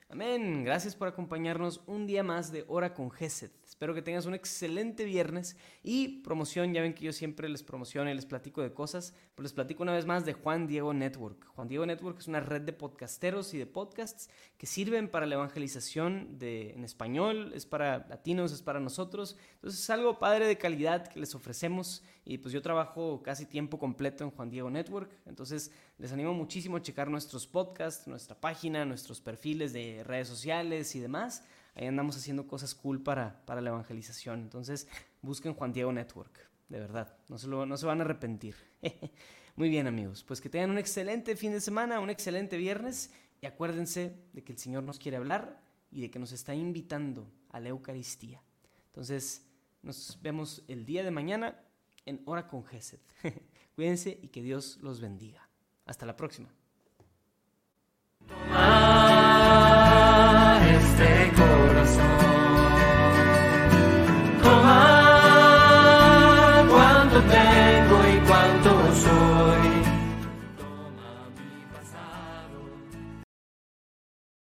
Amén. 0.08 0.64
Gracias 0.64 0.96
por 0.96 1.08
acompañarnos 1.08 1.82
un 1.86 2.06
día 2.06 2.22
más 2.22 2.50
de 2.50 2.64
Hora 2.68 2.94
con 2.94 3.10
Gesed. 3.10 3.50
Espero 3.80 3.94
que 3.94 4.02
tengas 4.02 4.26
un 4.26 4.34
excelente 4.34 5.06
viernes 5.06 5.56
y 5.82 6.18
promoción, 6.18 6.74
ya 6.74 6.82
ven 6.82 6.92
que 6.92 7.02
yo 7.02 7.14
siempre 7.14 7.48
les 7.48 7.62
promociono 7.62 8.10
y 8.10 8.14
les 8.14 8.26
platico 8.26 8.60
de 8.60 8.74
cosas, 8.74 9.14
pues 9.34 9.44
les 9.44 9.52
platico 9.54 9.82
una 9.82 9.94
vez 9.94 10.04
más 10.04 10.26
de 10.26 10.34
Juan 10.34 10.66
Diego 10.66 10.92
Network. 10.92 11.46
Juan 11.54 11.66
Diego 11.66 11.86
Network 11.86 12.18
es 12.18 12.28
una 12.28 12.40
red 12.40 12.60
de 12.60 12.74
podcasteros 12.74 13.54
y 13.54 13.58
de 13.58 13.64
podcasts 13.64 14.28
que 14.58 14.66
sirven 14.66 15.08
para 15.08 15.24
la 15.24 15.36
evangelización 15.36 16.38
de, 16.38 16.72
en 16.72 16.84
español, 16.84 17.52
es 17.54 17.64
para 17.64 18.06
latinos, 18.06 18.52
es 18.52 18.60
para 18.60 18.80
nosotros. 18.80 19.38
Entonces 19.54 19.80
es 19.80 19.88
algo 19.88 20.18
padre 20.18 20.46
de 20.46 20.58
calidad 20.58 21.08
que 21.08 21.18
les 21.18 21.34
ofrecemos 21.34 22.02
y 22.26 22.36
pues 22.36 22.52
yo 22.52 22.60
trabajo 22.60 23.22
casi 23.22 23.46
tiempo 23.46 23.78
completo 23.78 24.24
en 24.24 24.30
Juan 24.30 24.50
Diego 24.50 24.68
Network, 24.68 25.10
entonces 25.24 25.72
les 25.96 26.12
animo 26.12 26.34
muchísimo 26.34 26.76
a 26.76 26.82
checar 26.82 27.08
nuestros 27.08 27.46
podcasts, 27.46 28.06
nuestra 28.06 28.38
página, 28.38 28.84
nuestros 28.84 29.22
perfiles 29.22 29.72
de 29.72 30.04
redes 30.04 30.28
sociales 30.28 30.94
y 30.94 31.00
demás 31.00 31.44
ahí 31.80 31.86
andamos 31.86 32.16
haciendo 32.16 32.46
cosas 32.46 32.74
cool 32.74 33.02
para, 33.02 33.44
para 33.46 33.62
la 33.62 33.70
evangelización. 33.70 34.40
Entonces, 34.40 34.86
busquen 35.22 35.54
Juan 35.54 35.72
Diego 35.72 35.92
Network, 35.92 36.48
de 36.68 36.78
verdad, 36.78 37.16
no 37.28 37.38
se, 37.38 37.48
no 37.48 37.76
se 37.76 37.86
van 37.86 38.00
a 38.00 38.04
arrepentir. 38.04 38.54
Muy 39.56 39.70
bien 39.70 39.86
amigos, 39.86 40.22
pues 40.22 40.40
que 40.40 40.50
tengan 40.50 40.70
un 40.70 40.78
excelente 40.78 41.36
fin 41.36 41.52
de 41.52 41.60
semana, 41.60 42.00
un 42.00 42.10
excelente 42.10 42.56
viernes 42.56 43.10
y 43.40 43.46
acuérdense 43.46 44.14
de 44.32 44.44
que 44.44 44.52
el 44.52 44.58
Señor 44.58 44.82
nos 44.82 44.98
quiere 44.98 45.16
hablar 45.16 45.60
y 45.90 46.02
de 46.02 46.10
que 46.10 46.18
nos 46.18 46.32
está 46.32 46.54
invitando 46.54 47.30
a 47.50 47.60
la 47.60 47.70
Eucaristía. 47.70 48.42
Entonces, 48.86 49.46
nos 49.82 50.18
vemos 50.22 50.62
el 50.68 50.84
día 50.84 51.02
de 51.02 51.10
mañana 51.10 51.58
en 52.04 52.22
Hora 52.26 52.46
con 52.46 52.64
Gesed. 52.64 53.00
Cuídense 53.74 54.18
y 54.22 54.28
que 54.28 54.42
Dios 54.42 54.78
los 54.82 55.00
bendiga. 55.00 55.48
Hasta 55.86 56.06
la 56.06 56.16
próxima. 56.16 56.50